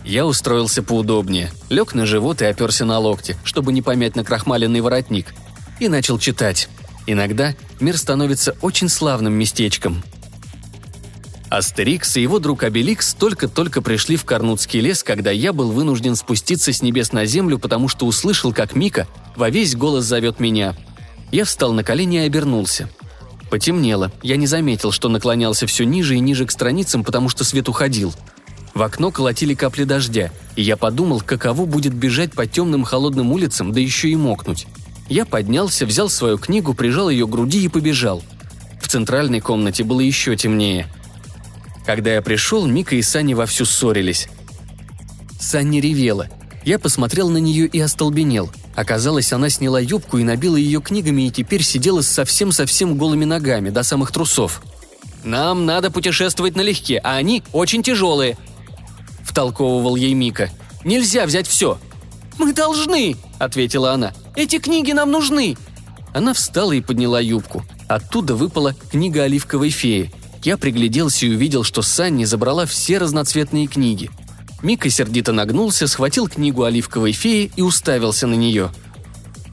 Я 0.05 0.27
устроился 0.27 0.83
поудобнее, 0.83 1.51
лег 1.69 1.95
на 1.95 2.07
живот 2.07 2.41
и 2.41 2.47
оперся 2.47 2.85
на 2.85 2.99
локти, 2.99 3.37
чтобы 3.45 3.73
не 3.73 3.83
помять 3.83 4.17
на 4.17 4.25
крахмаленный 4.25 4.81
воротник, 4.81 5.35
и 5.81 5.89
начал 5.89 6.19
читать. 6.19 6.69
Иногда 7.07 7.55
мир 7.81 7.97
становится 7.97 8.57
очень 8.63 8.89
славным 8.89 9.35
местечком. 9.35 10.03
Астерикс 11.51 12.17
и 12.17 12.23
его 12.23 12.39
друг 12.39 12.63
Обеликс 12.63 13.15
только-только 13.15 13.81
пришли 13.81 14.17
в 14.17 14.25
Карнутский 14.25 14.81
лес, 14.81 15.03
когда 15.03 15.31
я 15.31 15.55
был 15.55 15.73
вынужден 15.73 16.15
спуститься 16.15 16.73
с 16.73 16.83
небес 16.83 17.13
на 17.13 17.25
землю, 17.25 17.59
потому 17.59 17.89
что 17.89 18.07
услышал, 18.07 18.53
как 18.53 18.75
Мика 18.75 19.09
во 19.35 19.49
весь 19.49 19.75
голос 19.75 20.05
зовет 20.05 20.41
меня. 20.41 20.77
Я 21.31 21.45
встал 21.45 21.73
на 21.73 21.85
колени 21.85 22.17
и 22.17 22.27
обернулся. 22.27 22.89
Потемнело. 23.51 24.13
Я 24.23 24.37
не 24.37 24.47
заметил, 24.47 24.93
что 24.93 25.09
наклонялся 25.09 25.67
все 25.67 25.85
ниже 25.85 26.17
и 26.17 26.21
ниже 26.21 26.47
к 26.47 26.51
страницам, 26.51 27.05
потому 27.05 27.29
что 27.29 27.45
свет 27.45 27.69
уходил. 27.69 28.15
В 28.75 28.83
окно 28.83 29.11
колотили 29.11 29.55
капли 29.55 29.85
дождя, 29.85 30.31
и 30.55 30.63
я 30.63 30.77
подумал, 30.77 31.21
каково 31.21 31.65
будет 31.65 31.95
бежать 31.95 32.33
по 32.33 32.47
темным 32.47 32.85
холодным 32.85 33.33
улицам, 33.33 33.73
да 33.73 33.81
еще 33.81 34.09
и 34.09 34.17
мокнуть. 34.17 34.67
Я 35.09 35.25
поднялся, 35.25 35.87
взял 35.87 36.09
свою 36.09 36.39
книгу, 36.39 36.75
прижал 36.75 37.09
ее 37.09 37.27
к 37.27 37.31
груди 37.31 37.65
и 37.65 37.69
побежал. 37.69 38.23
В 38.81 38.89
центральной 38.89 39.41
комнате 39.41 39.83
было 39.83 40.01
еще 40.01 40.37
темнее. 40.37 40.87
Когда 41.87 42.13
я 42.13 42.23
пришел, 42.23 42.67
Мика 42.67 42.95
и 42.95 43.03
Санни 43.03 43.35
вовсю 43.35 43.65
ссорились. 43.65 44.29
Санни 45.41 45.81
ревела. 45.81 46.29
Я 46.65 46.79
посмотрел 46.79 47.31
на 47.31 47.39
нее 47.39 47.67
и 47.67 47.81
остолбенел. 47.81 48.51
Оказалось, 48.79 49.33
она 49.33 49.51
сняла 49.51 49.81
юбку 49.81 50.19
и 50.19 50.23
набила 50.23 50.55
ее 50.55 50.81
книгами 50.81 51.27
и 51.27 51.33
теперь 51.33 51.65
сидела 51.65 52.01
с 52.01 52.07
совсем-совсем 52.07 52.97
голыми 52.97 53.25
ногами, 53.25 53.71
до 53.71 53.83
самых 53.83 54.13
трусов. 54.13 54.63
«Нам 55.25 55.67
надо 55.67 55.91
путешествовать 55.91 56.55
налегке, 56.55 56.99
а 56.99 57.17
они 57.17 57.43
очень 57.53 57.83
тяжелые»,– 57.83 58.39
втолковывал 59.25 59.97
ей 59.97 60.15
Мика. 60.15 60.51
«Нельзя 60.85 61.27
взять 61.27 61.49
все». 61.49 61.77
«Мы 62.39 62.53
должны»,– 62.53 63.17
ответила 63.41 63.95
она. 63.95 64.13
Эти 64.37 64.61
книги 64.61 64.93
нам 64.93 65.11
нужны!» 65.11 65.57
Она 66.15 66.33
встала 66.33 66.71
и 66.71 66.81
подняла 66.81 67.19
юбку. 67.19 67.65
Оттуда 67.89 68.37
выпала 68.37 68.77
книга 68.93 69.25
оливковой 69.25 69.71
феи. 69.71 70.13
Я 70.45 70.57
пригляделся 70.57 71.27
и 71.27 71.35
увидел, 71.35 71.65
что 71.65 71.83
Санни 71.83 72.23
забрала 72.23 72.65
все 72.65 72.99
разноцветные 72.99 73.67
книги. 73.67 74.09
Мика 74.63 74.91
сердито 74.91 75.33
нагнулся, 75.33 75.87
схватил 75.87 76.29
книгу 76.29 76.65
оливковой 76.65 77.13
феи 77.13 77.53
и 77.55 77.63
уставился 77.63 78.27
на 78.27 78.35
нее. 78.35 78.71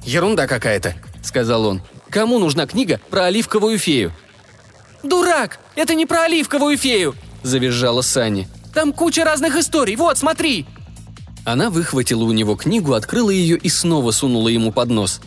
«Ерунда 0.04 0.48
какая-то»,— 0.48 0.96
сказал 1.22 1.66
он. 1.66 1.82
«Кому 2.10 2.40
нужна 2.40 2.66
книга 2.66 3.00
про 3.10 3.26
оливковую 3.26 3.78
фею?» 3.78 4.14
«Дурак! 5.04 5.60
Это 5.76 5.94
не 5.94 6.06
про 6.06 6.24
оливковую 6.24 6.78
фею!»– 6.78 7.16
завизжала 7.44 8.02
Санни. 8.02 8.48
«Там 8.74 8.94
куча 8.94 9.24
разных 9.24 9.56
историй, 9.56 9.96
вот, 9.96 10.18
смотри!» 10.18 10.66
Она 11.46 11.70
выхватила 11.70 12.24
у 12.24 12.32
него 12.32 12.56
книгу, 12.56 12.94
открыла 12.94 13.30
ее 13.30 13.58
и 13.58 13.70
снова 13.70 14.12
сунула 14.12 14.50
ему 14.50 14.72
под 14.72 14.90
нос. 14.90 15.22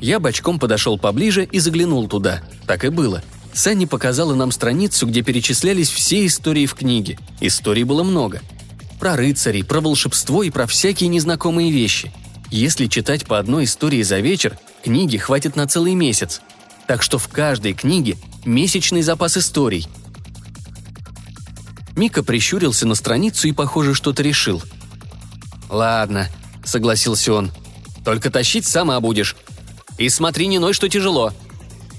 Я 0.00 0.18
бочком 0.18 0.58
подошел 0.58 0.98
поближе 0.98 1.44
и 1.44 1.60
заглянул 1.60 2.08
туда. 2.08 2.42
Так 2.66 2.84
и 2.84 2.88
было. 2.88 3.22
Санни 3.52 3.84
показала 3.84 4.34
нам 4.34 4.50
страницу, 4.50 5.06
где 5.06 5.22
перечислялись 5.22 5.90
все 5.90 6.26
истории 6.26 6.66
в 6.66 6.74
книге. 6.74 7.18
Историй 7.40 7.84
было 7.84 8.02
много. 8.02 8.40
Про 9.00 9.16
рыцарей, 9.16 9.64
про 9.64 9.80
волшебство 9.80 10.44
и 10.44 10.50
про 10.50 10.66
всякие 10.66 11.08
незнакомые 11.08 11.72
вещи. 11.72 12.12
Если 12.50 12.86
читать 12.86 13.26
по 13.26 13.38
одной 13.38 13.64
истории 13.64 14.02
за 14.02 14.20
вечер, 14.20 14.58
книги 14.84 15.16
хватит 15.16 15.56
на 15.56 15.66
целый 15.66 15.94
месяц. 15.94 16.40
Так 16.86 17.02
что 17.02 17.18
в 17.18 17.26
каждой 17.28 17.72
книге 17.72 18.16
месячный 18.44 19.02
запас 19.02 19.36
историй. 19.36 19.88
Мика 21.96 22.22
прищурился 22.22 22.86
на 22.86 22.94
страницу 22.94 23.48
и, 23.48 23.52
похоже, 23.52 23.94
что-то 23.94 24.22
решил– 24.22 24.62
«Ладно»,— 25.70 26.28
согласился 26.64 27.32
он. 27.32 27.52
«Только 28.04 28.30
тащить 28.30 28.66
сама 28.66 29.00
будешь. 29.00 29.36
И 29.98 30.08
смотри, 30.08 30.48
не 30.48 30.58
ной, 30.58 30.72
что 30.72 30.88
тяжело». 30.88 31.32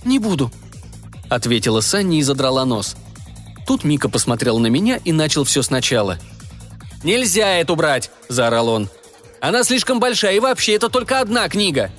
«Не 0.03 0.19
буду»,— 0.19 0.51
ответила 1.29 1.79
Санни 1.81 2.19
и 2.19 2.23
задрала 2.23 2.65
нос. 2.65 2.95
Тут 3.65 3.83
Мика 3.83 4.09
посмотрел 4.09 4.59
на 4.59 4.67
меня 4.67 4.97
и 4.97 5.11
начал 5.13 5.45
все 5.45 5.61
сначала. 5.61 6.19
«Нельзя 7.03 7.57
эту 7.57 7.75
брать!»– 7.75 8.11
заорал 8.29 8.69
он. 8.69 8.89
«Она 9.39 9.63
слишком 9.63 9.99
большая, 9.99 10.35
и 10.35 10.39
вообще 10.39 10.73
это 10.73 10.89
только 10.89 11.19
одна 11.19 11.49
книга!» 11.49 11.91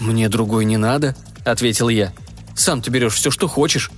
«Мне 0.00 0.28
другой 0.28 0.64
не 0.64 0.76
надо»,– 0.76 1.14
ответил 1.44 1.88
я. 1.88 2.12
«Сам 2.56 2.82
ты 2.82 2.90
берешь 2.90 3.14
все, 3.14 3.30
что 3.30 3.48
хочешь». 3.48 3.90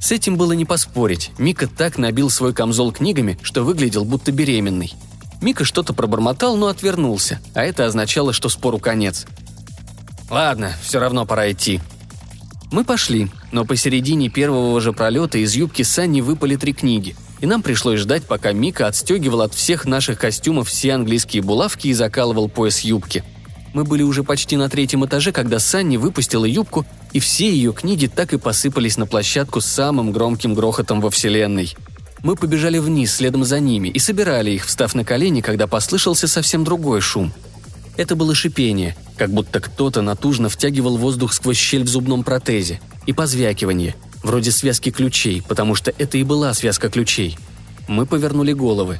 С 0.00 0.12
этим 0.12 0.36
было 0.36 0.52
не 0.52 0.64
поспорить. 0.64 1.30
Мика 1.36 1.68
так 1.68 1.98
набил 1.98 2.30
свой 2.30 2.54
камзол 2.54 2.92
книгами, 2.92 3.38
что 3.42 3.62
выглядел 3.62 4.06
будто 4.06 4.32
беременный. 4.32 4.94
Мика 5.42 5.64
что-то 5.64 5.92
пробормотал, 5.92 6.56
но 6.56 6.68
отвернулся, 6.68 7.40
а 7.54 7.62
это 7.62 7.84
означало, 7.84 8.32
что 8.32 8.48
спору 8.48 8.78
конец. 8.78 9.26
«Ладно, 10.30 10.72
все 10.82 10.98
равно 10.98 11.26
пора 11.26 11.50
идти». 11.52 11.80
Мы 12.72 12.84
пошли, 12.84 13.30
но 13.50 13.64
посередине 13.64 14.28
первого 14.28 14.80
же 14.80 14.92
пролета 14.92 15.38
из 15.38 15.54
юбки 15.54 15.82
Санни 15.82 16.20
выпали 16.20 16.54
три 16.54 16.72
книги, 16.72 17.16
и 17.40 17.46
нам 17.46 17.62
пришлось 17.62 18.00
ждать, 18.00 18.24
пока 18.24 18.52
Мика 18.52 18.86
отстегивал 18.86 19.42
от 19.42 19.54
всех 19.54 19.86
наших 19.86 20.18
костюмов 20.18 20.68
все 20.68 20.92
английские 20.92 21.42
булавки 21.42 21.88
и 21.88 21.94
закалывал 21.94 22.48
пояс 22.48 22.80
юбки. 22.80 23.24
Мы 23.72 23.84
были 23.84 24.02
уже 24.02 24.24
почти 24.24 24.56
на 24.56 24.68
третьем 24.68 25.04
этаже, 25.06 25.32
когда 25.32 25.58
Санни 25.58 25.96
выпустила 25.96 26.44
юбку, 26.44 26.84
и 27.12 27.20
все 27.20 27.50
ее 27.50 27.72
книги 27.72 28.06
так 28.06 28.32
и 28.32 28.38
посыпались 28.38 28.96
на 28.96 29.06
площадку 29.06 29.60
с 29.60 29.66
самым 29.66 30.12
громким 30.12 30.54
грохотом 30.54 31.00
во 31.00 31.10
вселенной– 31.10 31.76
мы 32.22 32.36
побежали 32.36 32.78
вниз 32.78 33.14
следом 33.14 33.44
за 33.44 33.60
ними 33.60 33.88
и 33.88 33.98
собирали 33.98 34.50
их, 34.50 34.66
встав 34.66 34.94
на 34.94 35.04
колени, 35.04 35.40
когда 35.40 35.66
послышался 35.66 36.28
совсем 36.28 36.64
другой 36.64 37.00
шум. 37.00 37.32
Это 37.96 38.14
было 38.14 38.34
шипение, 38.34 38.96
как 39.16 39.30
будто 39.30 39.60
кто-то 39.60 40.02
натужно 40.02 40.48
втягивал 40.48 40.96
воздух 40.96 41.32
сквозь 41.32 41.56
щель 41.56 41.84
в 41.84 41.88
зубном 41.88 42.22
протезе, 42.22 42.80
и 43.06 43.12
позвякивание, 43.12 43.94
вроде 44.22 44.50
связки 44.50 44.90
ключей, 44.90 45.42
потому 45.46 45.74
что 45.74 45.92
это 45.98 46.18
и 46.18 46.22
была 46.22 46.52
связка 46.54 46.88
ключей. 46.88 47.38
Мы 47.88 48.06
повернули 48.06 48.52
головы. 48.52 48.98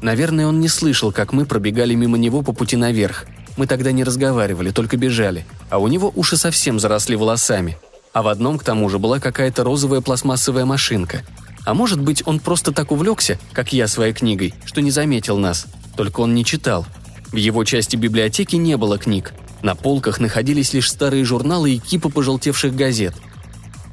Наверное, 0.00 0.46
он 0.46 0.60
не 0.60 0.68
слышал, 0.68 1.12
как 1.12 1.32
мы 1.32 1.46
пробегали 1.46 1.94
мимо 1.94 2.18
него 2.18 2.42
по 2.42 2.52
пути 2.52 2.76
наверх. 2.76 3.26
Мы 3.56 3.66
тогда 3.66 3.92
не 3.92 4.04
разговаривали, 4.04 4.70
только 4.70 4.96
бежали, 4.96 5.44
а 5.70 5.78
у 5.78 5.88
него 5.88 6.12
уши 6.14 6.36
совсем 6.36 6.80
заросли 6.80 7.14
волосами. 7.14 7.76
А 8.12 8.22
в 8.22 8.28
одном, 8.28 8.58
к 8.58 8.64
тому 8.64 8.88
же, 8.88 8.98
была 8.98 9.20
какая-то 9.20 9.64
розовая 9.64 10.00
пластмассовая 10.00 10.64
машинка– 10.64 11.22
а 11.64 11.74
может 11.74 12.00
быть, 12.00 12.22
он 12.26 12.40
просто 12.40 12.72
так 12.72 12.90
увлекся, 12.90 13.38
как 13.52 13.72
я 13.72 13.86
своей 13.86 14.12
книгой, 14.12 14.54
что 14.64 14.80
не 14.80 14.90
заметил 14.90 15.38
нас. 15.38 15.66
Только 15.96 16.20
он 16.20 16.34
не 16.34 16.44
читал. 16.44 16.86
В 17.30 17.36
его 17.36 17.64
части 17.64 17.96
библиотеки 17.96 18.56
не 18.56 18.76
было 18.76 18.98
книг. 18.98 19.32
На 19.62 19.74
полках 19.74 20.18
находились 20.18 20.72
лишь 20.72 20.90
старые 20.90 21.24
журналы 21.24 21.74
и 21.74 21.78
кипы 21.78 22.08
пожелтевших 22.08 22.74
газет. 22.74 23.14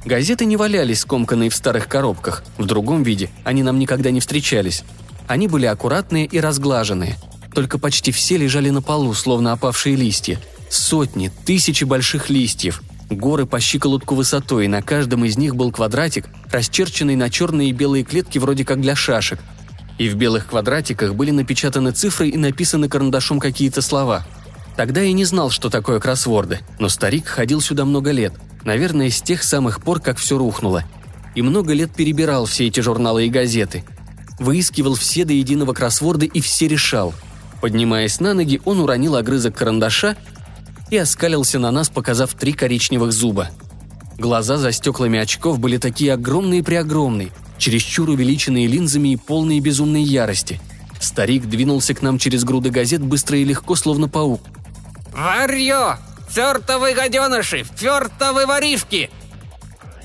Газеты 0.04 0.46
не 0.46 0.56
валялись 0.56 1.00
скомканные 1.00 1.50
в 1.50 1.54
старых 1.54 1.86
коробках, 1.86 2.42
в 2.56 2.64
другом 2.64 3.02
виде 3.02 3.30
они 3.44 3.62
нам 3.62 3.78
никогда 3.78 4.10
не 4.10 4.20
встречались. 4.20 4.82
Они 5.28 5.46
были 5.46 5.66
аккуратные 5.66 6.24
и 6.24 6.40
разглаженные. 6.40 7.16
Только 7.54 7.78
почти 7.78 8.10
все 8.10 8.38
лежали 8.38 8.70
на 8.70 8.80
полу, 8.80 9.12
словно 9.12 9.52
опавшие 9.52 9.96
листья. 9.96 10.40
Сотни, 10.70 11.30
тысячи 11.44 11.84
больших 11.84 12.30
листьев. 12.30 12.82
Горы 13.10 13.44
по 13.44 13.60
щиколотку 13.60 14.14
высотой, 14.14 14.64
и 14.64 14.68
на 14.68 14.82
каждом 14.82 15.24
из 15.24 15.36
них 15.36 15.54
был 15.54 15.70
квадратик, 15.70 16.26
расчерченный 16.50 17.16
на 17.16 17.28
черные 17.28 17.68
и 17.68 17.72
белые 17.72 18.04
клетки 18.04 18.38
вроде 18.38 18.64
как 18.64 18.80
для 18.80 18.94
шашек. 18.94 19.40
И 19.98 20.08
в 20.08 20.14
белых 20.14 20.46
квадратиках 20.46 21.14
были 21.14 21.30
напечатаны 21.30 21.90
цифры 21.90 22.28
и 22.28 22.38
написаны 22.38 22.88
карандашом 22.88 23.38
какие-то 23.38 23.82
слова. 23.82 24.24
Тогда 24.76 25.02
я 25.02 25.12
не 25.12 25.24
знал, 25.24 25.50
что 25.50 25.68
такое 25.68 26.00
кроссворды, 26.00 26.60
но 26.78 26.88
старик 26.88 27.26
ходил 27.26 27.60
сюда 27.60 27.84
много 27.84 28.12
лет, 28.12 28.32
наверное, 28.64 29.10
с 29.10 29.22
тех 29.22 29.42
самых 29.42 29.82
пор, 29.82 30.00
как 30.00 30.18
все 30.18 30.38
рухнуло. 30.38 30.84
И 31.34 31.42
много 31.42 31.72
лет 31.72 31.94
перебирал 31.94 32.46
все 32.46 32.66
эти 32.66 32.80
журналы 32.80 33.26
и 33.26 33.30
газеты. 33.30 33.84
Выискивал 34.38 34.94
все 34.94 35.24
до 35.24 35.32
единого 35.32 35.72
кроссворды 35.72 36.26
и 36.26 36.40
все 36.40 36.66
решал. 36.66 37.14
Поднимаясь 37.60 38.20
на 38.20 38.34
ноги, 38.34 38.60
он 38.64 38.80
уронил 38.80 39.16
огрызок 39.16 39.56
карандаша 39.56 40.16
и 40.90 40.96
оскалился 40.96 41.58
на 41.58 41.70
нас, 41.70 41.88
показав 41.88 42.34
три 42.34 42.52
коричневых 42.52 43.12
зуба. 43.12 43.50
Глаза 44.18 44.56
за 44.56 44.72
стеклами 44.72 45.18
очков 45.18 45.58
были 45.58 45.76
такие 45.76 46.12
огромные-преогромные, 46.12 47.30
чересчур 47.58 48.10
увеличенные 48.10 48.66
линзами 48.66 49.10
и 49.10 49.16
полные 49.16 49.60
безумной 49.60 50.02
ярости. 50.02 50.60
Старик 51.00 51.46
двинулся 51.46 51.94
к 51.94 52.02
нам 52.02 52.18
через 52.18 52.44
груды 52.44 52.70
газет 52.70 53.00
быстро 53.02 53.38
и 53.38 53.44
легко, 53.44 53.76
словно 53.76 54.08
паук. 54.08 54.42
«Варьё! 55.14 55.96
Фёртовы 56.30 56.94
гаденыши! 56.94 57.64
Фёртовы 57.76 58.46
воришки!» 58.46 59.10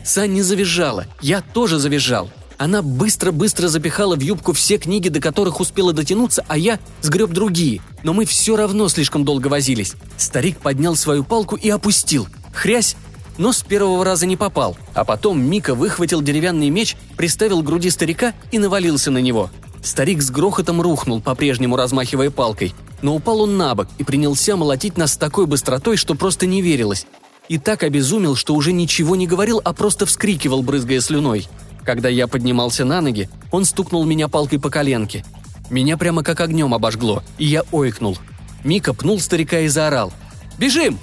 Санни 0.04 0.42
завизжала, 0.42 1.06
я 1.22 1.42
тоже 1.42 1.80
завизжал. 1.80 2.30
Она 2.58 2.82
быстро-быстро 2.82 3.68
запихала 3.68 4.16
в 4.16 4.22
юбку 4.22 4.54
все 4.54 4.78
книги, 4.78 5.10
до 5.10 5.20
которых 5.20 5.60
успела 5.60 5.94
дотянуться, 5.94 6.46
а 6.48 6.58
я 6.58 6.80
сгреб 7.02 7.32
другие. 7.32 7.82
Но 8.04 8.14
мы 8.14 8.26
все 8.26 8.56
равно 8.56 8.88
слишком 8.88 9.26
долго 9.26 9.48
возились. 9.48 9.94
Старик 10.18 10.60
поднял 10.60 10.96
свою 10.96 11.24
палку 11.24 11.56
и 11.56 11.70
опустил. 11.70 12.28
Хрясь! 12.54 12.96
Но 13.38 13.52
с 13.52 13.64
первого 13.64 14.06
раза 14.06 14.26
не 14.26 14.38
попал. 14.38 14.78
А 14.94 15.04
потом 15.04 15.42
Мика 15.42 15.76
выхватил 15.76 16.22
деревянный 16.22 16.70
меч, 16.70 16.96
приставил 17.18 17.62
к 17.62 17.66
груди 17.66 17.90
старика 17.90 18.34
и 18.52 18.60
навалился 18.60 19.12
на 19.12 19.18
него. 19.18 19.50
Старик 19.86 20.24
с 20.24 20.32
грохотом 20.32 20.82
рухнул, 20.82 21.22
по-прежнему 21.22 21.76
размахивая 21.76 22.32
палкой. 22.32 22.74
Но 23.04 23.16
упал 23.16 23.42
он 23.42 23.56
на 23.56 23.76
бок 23.76 23.88
и 24.00 24.04
принялся 24.04 24.56
молотить 24.56 24.98
нас 24.98 25.14
с 25.14 25.18
такой 25.18 25.46
быстротой, 25.46 25.96
что 25.96 26.16
просто 26.16 26.48
не 26.48 26.64
верилось. 26.64 27.06
И 27.50 27.60
так 27.60 27.84
обезумел, 27.84 28.36
что 28.36 28.56
уже 28.56 28.72
ничего 28.72 29.16
не 29.16 29.28
говорил, 29.28 29.62
а 29.64 29.74
просто 29.74 30.08
вскрикивал, 30.08 30.64
брызгая 30.64 31.02
слюной. 31.02 31.48
Когда 31.84 32.10
я 32.10 32.26
поднимался 32.26 32.84
на 32.84 33.00
ноги, 33.00 33.30
он 33.52 33.64
стукнул 33.64 34.04
меня 34.06 34.28
палкой 34.28 34.60
по 34.60 34.72
коленке. 34.72 35.24
Меня 35.70 35.98
прямо 35.98 36.24
как 36.24 36.40
огнем 36.40 36.74
обожгло, 36.74 37.22
и 37.38 37.46
я 37.46 37.62
ойкнул. 37.72 38.18
Мика 38.64 38.92
пнул 38.96 39.20
старика 39.20 39.60
и 39.60 39.68
заорал. 39.68 40.12
«Бежим!» 40.58 40.98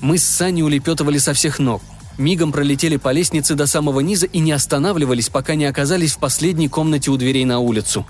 Мы 0.00 0.18
с 0.18 0.24
Саней 0.24 0.62
улепетывали 0.62 1.18
со 1.18 1.32
всех 1.32 1.58
ног. 1.58 1.82
Мигом 2.16 2.52
пролетели 2.52 2.96
по 2.96 3.10
лестнице 3.10 3.56
до 3.56 3.66
самого 3.66 3.98
низа 3.98 4.26
и 4.26 4.38
не 4.38 4.52
останавливались, 4.52 5.30
пока 5.30 5.56
не 5.56 5.64
оказались 5.64 6.12
в 6.12 6.20
последней 6.20 6.68
комнате 6.68 7.10
у 7.10 7.16
дверей 7.16 7.44
на 7.44 7.58
улицу. 7.58 8.06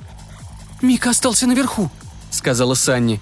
«Мика 0.83 1.11
остался 1.11 1.47
наверху»,— 1.47 1.91
сказала 2.31 2.75
Санни. 2.75 3.21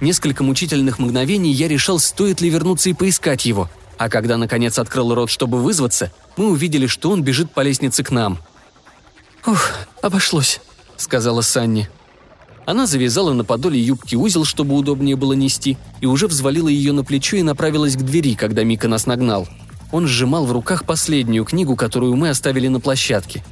Несколько 0.00 0.42
мучительных 0.42 0.98
мгновений 0.98 1.52
я 1.52 1.68
решал, 1.68 1.98
стоит 1.98 2.40
ли 2.40 2.48
вернуться 2.50 2.90
и 2.90 2.94
поискать 2.94 3.44
его— 3.44 3.70
а 4.00 4.08
когда 4.08 4.38
наконец 4.38 4.78
открыл 4.78 5.14
рот, 5.14 5.28
чтобы 5.28 5.58
вызваться, 5.58 6.10
мы 6.38 6.48
увидели, 6.48 6.86
что 6.86 7.10
он 7.10 7.22
бежит 7.22 7.50
по 7.50 7.60
лестнице 7.60 8.02
к 8.02 8.10
нам. 8.10 8.38
«Ух, 9.46 9.72
обошлось»,— 10.00 10.58
сказала 10.96 11.42
Санни. 11.42 11.90
Она 12.64 12.86
завязала 12.86 13.34
на 13.34 13.44
подоле 13.44 13.78
юбки 13.78 14.16
узел, 14.16 14.46
чтобы 14.46 14.74
удобнее 14.74 15.16
было 15.16 15.34
нести, 15.34 15.76
и 16.00 16.06
уже 16.06 16.28
взвалила 16.28 16.68
ее 16.68 16.92
на 16.92 17.04
плечо 17.04 17.36
и 17.36 17.42
направилась 17.42 17.94
к 17.94 18.00
двери, 18.00 18.34
когда 18.34 18.64
Мика 18.64 18.88
нас 18.88 19.04
нагнал. 19.04 19.46
Он 19.92 20.06
сжимал 20.06 20.46
в 20.46 20.52
руках 20.52 20.86
последнюю 20.86 21.44
книгу, 21.44 21.76
которую 21.76 22.16
мы 22.16 22.30
оставили 22.30 22.68
на 22.68 22.80
площадке. 22.80 23.44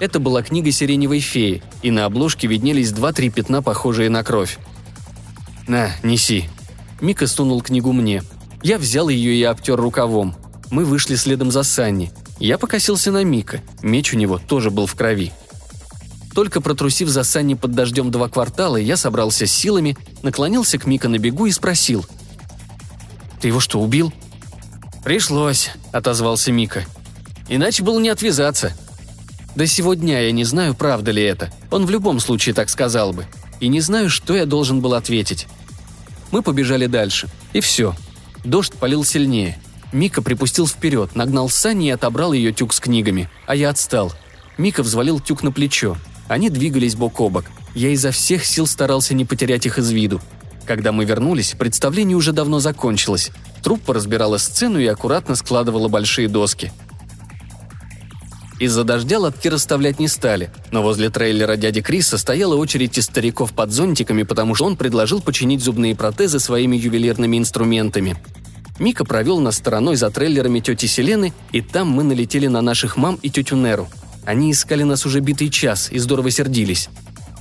Это 0.00 0.18
была 0.18 0.42
книга 0.42 0.70
«Сиреневой 0.70 1.20
феи», 1.20 1.62
и 1.82 1.90
на 1.90 2.04
обложке 2.04 2.46
виднелись 2.46 2.92
два-три 2.92 3.30
пятна, 3.30 3.62
похожие 3.62 4.10
на 4.10 4.22
кровь. 4.24 4.58
«На, 5.66 5.92
неси». 6.02 6.48
Мика 7.00 7.26
сунул 7.26 7.60
книгу 7.62 7.92
мне— 7.92 8.22
я 8.64 8.78
взял 8.78 9.10
ее 9.10 9.34
и 9.34 9.42
обтер 9.42 9.76
рукавом. 9.76 10.34
Мы 10.70 10.86
вышли 10.86 11.16
следом 11.16 11.50
за 11.50 11.62
Санни. 11.64 12.10
Я 12.38 12.56
покосился 12.56 13.12
на 13.12 13.22
Мика. 13.22 13.60
Меч 13.82 14.14
у 14.14 14.16
него 14.16 14.38
тоже 14.38 14.70
был 14.70 14.86
в 14.86 14.94
крови. 14.94 15.32
Только 16.34 16.62
протрусив 16.62 17.10
за 17.10 17.24
Санни 17.24 17.52
под 17.52 17.72
дождем 17.72 18.10
два 18.10 18.30
квартала, 18.30 18.78
я 18.78 18.96
собрался 18.96 19.46
с 19.46 19.52
силами, 19.52 19.98
наклонился 20.22 20.78
к 20.78 20.86
Мика 20.86 21.10
на 21.10 21.18
бегу 21.18 21.44
и 21.44 21.50
спросил. 21.50 22.06
«Ты 23.42 23.48
его 23.48 23.60
что, 23.60 23.78
убил?» 23.78 24.14
«Пришлось»,— 25.04 25.70
отозвался 25.92 26.50
Мика. 26.50 26.86
«Иначе 27.50 27.82
было 27.82 28.00
не 28.00 28.08
отвязаться». 28.08 28.72
До 29.56 29.66
сегодня 29.66 30.22
я 30.22 30.32
не 30.32 30.44
знаю, 30.44 30.74
правда 30.74 31.12
ли 31.12 31.22
это. 31.22 31.52
Он 31.70 31.86
в 31.86 31.90
любом 31.90 32.18
случае 32.18 32.54
так 32.54 32.68
сказал 32.68 33.12
бы. 33.12 33.26
И 33.60 33.68
не 33.68 33.80
знаю, 33.80 34.10
что 34.10 34.34
я 34.34 34.46
должен 34.46 34.80
был 34.80 34.94
ответить. 34.94 35.46
Мы 36.32 36.42
побежали 36.42 36.86
дальше. 36.86 37.28
И 37.52 37.60
все. 37.60 37.94
Дождь 38.44 38.74
полил 38.74 39.04
сильнее. 39.04 39.58
Мика 39.92 40.22
припустил 40.22 40.66
вперед, 40.66 41.14
нагнал 41.14 41.48
Сани 41.48 41.86
и 41.86 41.90
отобрал 41.90 42.32
ее 42.32 42.52
тюк 42.52 42.74
с 42.74 42.80
книгами, 42.80 43.30
а 43.46 43.54
я 43.54 43.70
отстал. 43.70 44.12
Мика 44.58 44.82
взвалил 44.82 45.20
тюк 45.20 45.44
на 45.44 45.52
плечо. 45.52 45.96
Они 46.26 46.50
двигались 46.50 46.96
бок 46.96 47.20
о 47.20 47.28
бок. 47.28 47.44
Я 47.76 47.90
изо 47.90 48.10
всех 48.10 48.44
сил 48.44 48.66
старался 48.66 49.14
не 49.14 49.24
потерять 49.24 49.66
их 49.66 49.78
из 49.78 49.90
виду. 49.90 50.20
Когда 50.66 50.90
мы 50.90 51.04
вернулись, 51.04 51.54
представление 51.56 52.16
уже 52.16 52.32
давно 52.32 52.58
закончилось. 52.58 53.30
Труппа 53.62 53.94
разбирала 53.94 54.38
сцену 54.38 54.80
и 54.80 54.86
аккуратно 54.86 55.36
складывала 55.36 55.88
большие 55.88 56.28
доски. 56.28 56.72
Из-за 58.64 58.82
дождя 58.82 59.18
лотки 59.18 59.48
расставлять 59.48 59.98
не 59.98 60.08
стали, 60.08 60.50
но 60.70 60.82
возле 60.82 61.10
трейлера 61.10 61.56
дяди 61.56 61.82
Криса 61.82 62.16
стояла 62.16 62.56
очередь 62.56 62.96
из 62.96 63.04
стариков 63.04 63.52
под 63.52 63.72
зонтиками, 63.72 64.22
потому 64.22 64.54
что 64.54 64.64
он 64.64 64.78
предложил 64.78 65.20
починить 65.20 65.62
зубные 65.62 65.94
протезы 65.94 66.40
своими 66.40 66.74
ювелирными 66.74 67.36
инструментами. 67.36 68.16
Мика 68.78 69.04
провел 69.04 69.38
нас 69.40 69.56
стороной 69.56 69.96
за 69.96 70.08
трейлерами 70.08 70.60
тети 70.60 70.86
Селены, 70.86 71.34
и 71.52 71.60
там 71.60 71.88
мы 71.88 72.04
налетели 72.04 72.46
на 72.46 72.62
наших 72.62 72.96
мам 72.96 73.18
и 73.20 73.28
тетю 73.28 73.56
Неру. 73.56 73.86
Они 74.24 74.50
искали 74.50 74.82
нас 74.82 75.04
уже 75.04 75.20
битый 75.20 75.50
час 75.50 75.92
и 75.92 75.98
здорово 75.98 76.30
сердились. 76.30 76.88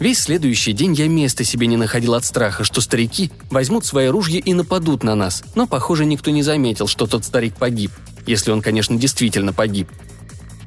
Весь 0.02 0.20
следующий 0.20 0.74
день 0.74 0.92
я 0.94 1.08
места 1.08 1.46
себе 1.46 1.68
не 1.68 1.78
находил 1.78 2.16
от 2.16 2.26
страха, 2.26 2.66
что 2.66 2.82
старики 2.82 3.32
возьмут 3.50 3.86
свои 3.86 4.08
ружья 4.08 4.42
и 4.44 4.54
нападут 4.54 5.04
на 5.04 5.16
нас, 5.16 5.42
но, 5.56 5.68
похоже, 5.68 6.04
никто 6.04 6.32
не 6.32 6.44
заметил, 6.44 6.88
что 6.88 7.08
тот 7.08 7.24
старик 7.24 7.56
погиб. 7.56 7.92
Если 8.28 8.52
он, 8.52 8.62
конечно, 8.62 8.98
действительно 8.98 9.54
погиб. 9.54 9.88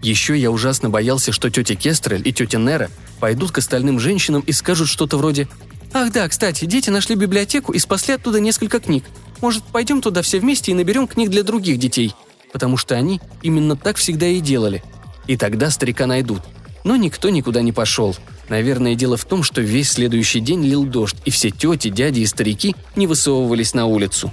Еще 0.07 0.39
я 0.39 0.53
ужасно 0.53 0.89
боялся, 0.89 1.33
что 1.33 1.51
тетя 1.51 1.75
Кестрель 1.75 2.23
и 2.25 2.33
тетя 2.33 2.59
Нера 2.59 2.91
пойдут 3.19 3.51
к 3.51 3.59
остальным 3.59 3.99
женщинам 3.99 4.41
и 4.41 4.53
скажут 4.53 4.87
что-то 4.87 5.17
вроде 5.17 5.49
«Ах 5.93 6.13
да, 6.13 6.29
кстати, 6.29 6.65
дети 6.65 6.91
нашли 6.91 7.17
библиотеку 7.17 7.73
и 7.73 7.81
спасли 7.81 8.15
оттуда 8.15 8.39
несколько 8.39 8.79
книг. 8.79 9.03
Может, 9.41 9.65
пойдем 9.65 10.01
туда 10.01 10.23
все 10.23 10.39
вместе 10.39 10.71
и 10.71 10.75
наберем 10.75 11.09
книг 11.09 11.31
для 11.31 11.43
других 11.43 11.81
детей?» 11.81 12.15
Потому 12.53 12.77
что 12.77 12.95
они 12.95 13.21
именно 13.43 13.75
так 13.75 13.97
всегда 13.97 14.29
и 14.29 14.39
делали. 14.39 14.85
И 15.27 15.37
тогда 15.37 15.73
старика 15.73 16.07
найдут. 16.07 16.43
Но 16.85 16.95
никто 16.95 17.29
никуда 17.29 17.63
не 17.63 17.73
пошел. 17.73 18.15
Наверное, 18.49 18.95
дело 18.95 19.17
в 19.17 19.25
том, 19.25 19.43
что 19.43 19.61
весь 19.61 19.91
следующий 19.91 20.39
день 20.39 20.63
лил 20.65 20.85
дождь, 20.85 21.17
и 21.25 21.31
все 21.31 21.51
тети, 21.51 21.89
дяди 21.89 22.21
и 22.21 22.27
старики 22.27 22.77
не 22.95 23.09
высовывались 23.09 23.75
на 23.75 23.87
улицу. 23.87 24.33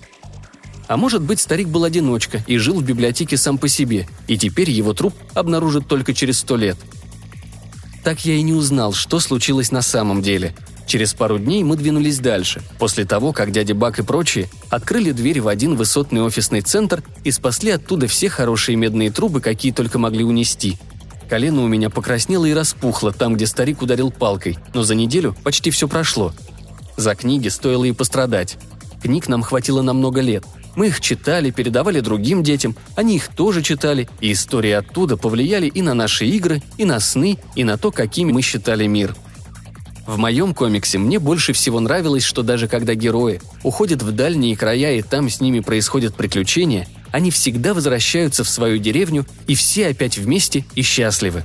А 0.87 0.97
может 0.97 1.21
быть, 1.21 1.39
старик 1.39 1.69
был 1.69 1.85
одиночка 1.85 2.43
и 2.47 2.57
жил 2.57 2.79
в 2.79 2.83
библиотеке 2.83 3.37
сам 3.37 3.57
по 3.57 3.67
себе, 3.67 4.07
и 4.27 4.37
теперь 4.37 4.69
его 4.69 4.93
труп 4.93 5.13
обнаружат 5.33 5.87
только 5.87 6.13
через 6.13 6.39
сто 6.39 6.57
лет. 6.57 6.77
Так 8.03 8.25
я 8.25 8.35
и 8.35 8.41
не 8.41 8.53
узнал, 8.53 8.91
что 8.93 9.19
случилось 9.19 9.71
на 9.71 9.81
самом 9.81 10.21
деле. 10.21 10.53
Через 10.85 11.13
пару 11.13 11.39
дней 11.39 11.63
мы 11.63 11.77
двинулись 11.77 12.19
дальше, 12.19 12.61
после 12.77 13.05
того, 13.05 13.31
как 13.31 13.51
дядя 13.51 13.73
Бак 13.73 13.99
и 13.99 14.03
прочие 14.03 14.49
открыли 14.69 15.11
дверь 15.11 15.39
в 15.39 15.47
один 15.47 15.75
высотный 15.75 16.21
офисный 16.21 16.59
центр 16.59 17.01
и 17.23 17.31
спасли 17.31 17.71
оттуда 17.71 18.07
все 18.07 18.27
хорошие 18.27 18.75
медные 18.75 19.09
трубы, 19.09 19.39
какие 19.39 19.71
только 19.71 19.97
могли 19.97 20.25
унести. 20.25 20.77
Колено 21.29 21.63
у 21.63 21.67
меня 21.67 21.89
покраснело 21.89 22.45
и 22.45 22.53
распухло 22.53 23.13
там, 23.13 23.35
где 23.35 23.47
старик 23.47 23.81
ударил 23.81 24.11
палкой, 24.11 24.57
но 24.73 24.83
за 24.83 24.93
неделю 24.93 25.33
почти 25.45 25.71
все 25.71 25.87
прошло. 25.87 26.33
За 26.97 27.15
книги 27.15 27.47
стоило 27.47 27.85
и 27.85 27.93
пострадать. 27.93 28.57
Книг 29.01 29.29
нам 29.29 29.41
хватило 29.41 29.81
на 29.81 29.93
много 29.93 30.19
лет– 30.19 30.43
мы 30.75 30.87
их 30.87 31.01
читали, 31.01 31.51
передавали 31.51 31.99
другим 31.99 32.43
детям, 32.43 32.75
они 32.95 33.15
их 33.15 33.27
тоже 33.27 33.61
читали, 33.61 34.09
и 34.21 34.31
истории 34.31 34.71
оттуда 34.71 35.17
повлияли 35.17 35.67
и 35.67 35.81
на 35.81 35.93
наши 35.93 36.25
игры, 36.25 36.61
и 36.77 36.85
на 36.85 36.99
сны, 36.99 37.37
и 37.55 37.63
на 37.63 37.77
то, 37.77 37.91
какими 37.91 38.31
мы 38.31 38.41
считали 38.41 38.87
мир. 38.87 39.15
В 40.05 40.17
моем 40.17 40.53
комиксе 40.53 40.97
мне 40.97 41.17
больше 41.17 41.53
всего 41.53 41.79
нравилось, 41.79 42.23
что 42.23 42.43
даже 42.43 42.67
когда 42.67 42.93
герои 42.93 43.39
уходят 43.63 44.01
в 44.01 44.11
дальние 44.11 44.57
края 44.57 44.95
и 44.95 45.01
там 45.01 45.29
с 45.29 45.39
ними 45.39 45.61
происходят 45.61 46.15
приключения, 46.15 46.87
они 47.11 47.31
всегда 47.31 47.73
возвращаются 47.73 48.43
в 48.43 48.49
свою 48.49 48.79
деревню 48.79 49.25
и 49.47 49.55
все 49.55 49.87
опять 49.87 50.17
вместе 50.17 50.65
и 50.75 50.81
счастливы. 50.81 51.43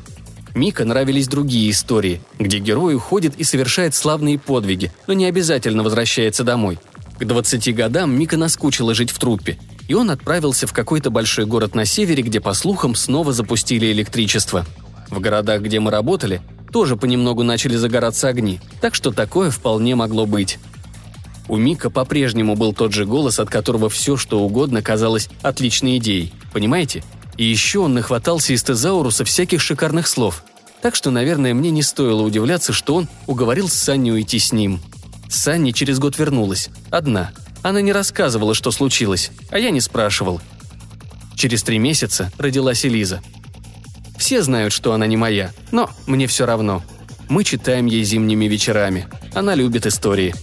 Мика 0.54 0.84
нравились 0.84 1.28
другие 1.28 1.70
истории, 1.70 2.20
где 2.38 2.58
герой 2.58 2.96
уходит 2.96 3.36
и 3.36 3.44
совершает 3.44 3.94
славные 3.94 4.40
подвиги, 4.40 4.90
но 5.06 5.12
не 5.12 5.26
обязательно 5.26 5.84
возвращается 5.84 6.42
домой. 6.42 6.80
К 7.18 7.24
20 7.24 7.74
годам 7.74 8.16
Мика 8.16 8.36
наскучила 8.36 8.94
жить 8.94 9.10
в 9.10 9.18
труппе, 9.18 9.58
и 9.88 9.94
он 9.94 10.10
отправился 10.10 10.68
в 10.68 10.72
какой-то 10.72 11.10
большой 11.10 11.46
город 11.46 11.74
на 11.74 11.84
севере, 11.84 12.22
где, 12.22 12.40
по 12.40 12.54
слухам, 12.54 12.94
снова 12.94 13.32
запустили 13.32 13.90
электричество. 13.90 14.64
В 15.10 15.18
городах, 15.18 15.62
где 15.62 15.80
мы 15.80 15.90
работали, 15.90 16.42
тоже 16.72 16.96
понемногу 16.96 17.42
начали 17.42 17.74
загораться 17.74 18.28
огни, 18.28 18.60
так 18.80 18.94
что 18.94 19.10
такое 19.10 19.50
вполне 19.50 19.96
могло 19.96 20.26
быть. 20.26 20.58
У 21.48 21.56
Мика 21.56 21.90
по-прежнему 21.90 22.54
был 22.54 22.72
тот 22.72 22.92
же 22.92 23.04
голос, 23.04 23.40
от 23.40 23.50
которого 23.50 23.88
все, 23.88 24.16
что 24.16 24.40
угодно, 24.40 24.82
казалось 24.82 25.28
отличной 25.42 25.96
идеей. 25.96 26.32
Понимаете? 26.52 27.02
И 27.36 27.44
еще 27.44 27.80
он 27.80 27.94
нахватался 27.94 28.52
из 28.52 28.62
тезауруса 28.62 29.24
всяких 29.24 29.60
шикарных 29.60 30.06
слов. 30.06 30.44
Так 30.82 30.94
что, 30.94 31.10
наверное, 31.10 31.54
мне 31.54 31.70
не 31.70 31.82
стоило 31.82 32.22
удивляться, 32.22 32.72
что 32.72 32.96
он 32.96 33.08
уговорил 33.26 33.68
Санни 33.68 34.10
уйти 34.10 34.38
с 34.38 34.52
ним. 34.52 34.80
Санни 35.28 35.72
через 35.72 35.98
год 35.98 36.18
вернулась. 36.18 36.70
Одна. 36.90 37.32
Она 37.62 37.80
не 37.80 37.92
рассказывала, 37.92 38.54
что 38.54 38.70
случилось, 38.70 39.30
а 39.50 39.58
я 39.58 39.70
не 39.70 39.80
спрашивал. 39.80 40.40
Через 41.34 41.62
три 41.62 41.78
месяца 41.78 42.32
родилась 42.38 42.84
Элиза. 42.84 43.22
Все 44.16 44.42
знают, 44.42 44.72
что 44.72 44.92
она 44.92 45.06
не 45.06 45.16
моя, 45.16 45.52
но 45.70 45.90
мне 46.06 46.26
все 46.26 46.46
равно. 46.46 46.82
Мы 47.28 47.44
читаем 47.44 47.86
ей 47.86 48.02
зимними 48.02 48.46
вечерами. 48.46 49.06
Она 49.34 49.54
любит 49.54 49.86
истории. 49.86 50.34